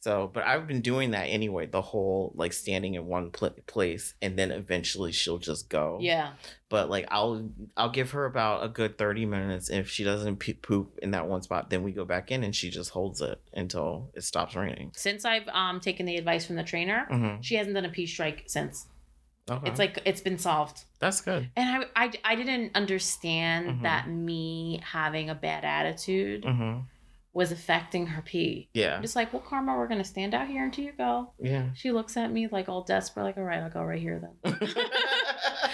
[0.00, 1.66] So, but I've been doing that anyway.
[1.66, 5.98] The whole like standing in one pl- place, and then eventually she'll just go.
[6.00, 6.34] yeah.
[6.68, 9.70] But like I'll I'll give her about a good thirty minutes.
[9.70, 12.70] If she doesn't poop in that one spot, then we go back in, and she
[12.70, 14.92] just holds it until it stops raining.
[14.94, 17.40] Since I've um taken the advice from the trainer, Mm-hmm.
[17.40, 18.86] she hasn't done a pee strike since.
[19.50, 19.68] Okay.
[19.70, 20.84] It's like it's been solved.
[21.00, 21.48] that's good.
[21.56, 23.82] And I I, I didn't understand Mhm.
[23.82, 26.80] that me having a bad attitude Mm-hmm.
[27.38, 28.68] Was affecting her pee.
[28.74, 28.96] Yeah.
[28.96, 31.30] I'm just like, well, Karma, we're gonna stand out here until you go.
[31.40, 31.66] Yeah.
[31.74, 34.58] She looks at me like all desperate, like, all right, I'll go right here then.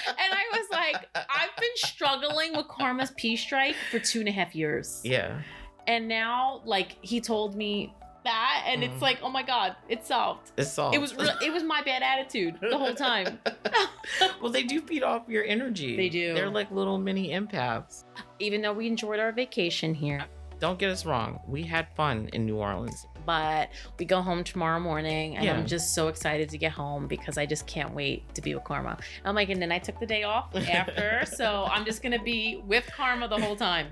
[0.07, 4.33] And I was like, I've been struggling with Karma's pee strike for two and a
[4.33, 5.01] half years.
[5.05, 5.41] yeah.
[5.87, 7.95] And now, like, he told me
[8.25, 8.91] that, and Mhm.
[8.93, 10.53] it's like, oh my god, it's solved.
[10.57, 10.95] It's solved.
[10.95, 11.31] It was real.
[11.45, 13.39] It was my bad attitude the whole time.
[14.41, 15.95] well, they do feed off your energy.
[15.97, 16.33] They do.
[16.35, 18.05] They're like little mini empaths.
[18.39, 20.25] Even though we enjoyed our vacation here,
[20.65, 21.41] Don't get us wrong.
[21.47, 23.07] We had fun in New Orleans.
[23.27, 25.55] but we go home tomorrow morning, and Yeah.
[25.55, 28.65] I'm just so excited to get home because I just can't wait to be with
[28.65, 28.99] Karma.
[29.25, 32.63] I'm like, and then I took the day off after, so I'm just gonna be
[32.67, 33.89] with Karma the whole time.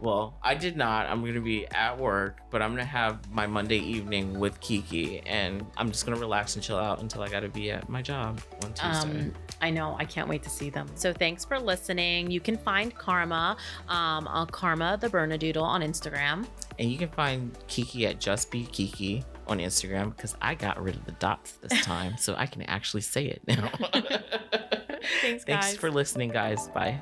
[0.00, 1.06] Well, I did not.
[1.06, 4.60] I'm going to be at work, but I'm going to have my Monday evening with
[4.60, 7.70] Kiki, and I'm just going to relax and chill out until I got to be
[7.70, 9.20] at my job on Tuesday.
[9.20, 9.96] Um, I know.
[9.98, 10.88] I can't wait to see them.
[10.94, 12.30] So thanks for listening.
[12.30, 13.56] You can find Karma
[13.88, 16.46] um, on Karma the Bernadoodle on Instagram.
[16.78, 20.96] and you can find Kiki at Just Be Kiki on Instagram because I got rid
[20.96, 23.70] of the dots this time, so I can actually say it now.
[25.22, 26.68] Thanks, Thanks for listening, guys.
[26.68, 27.00] Bye.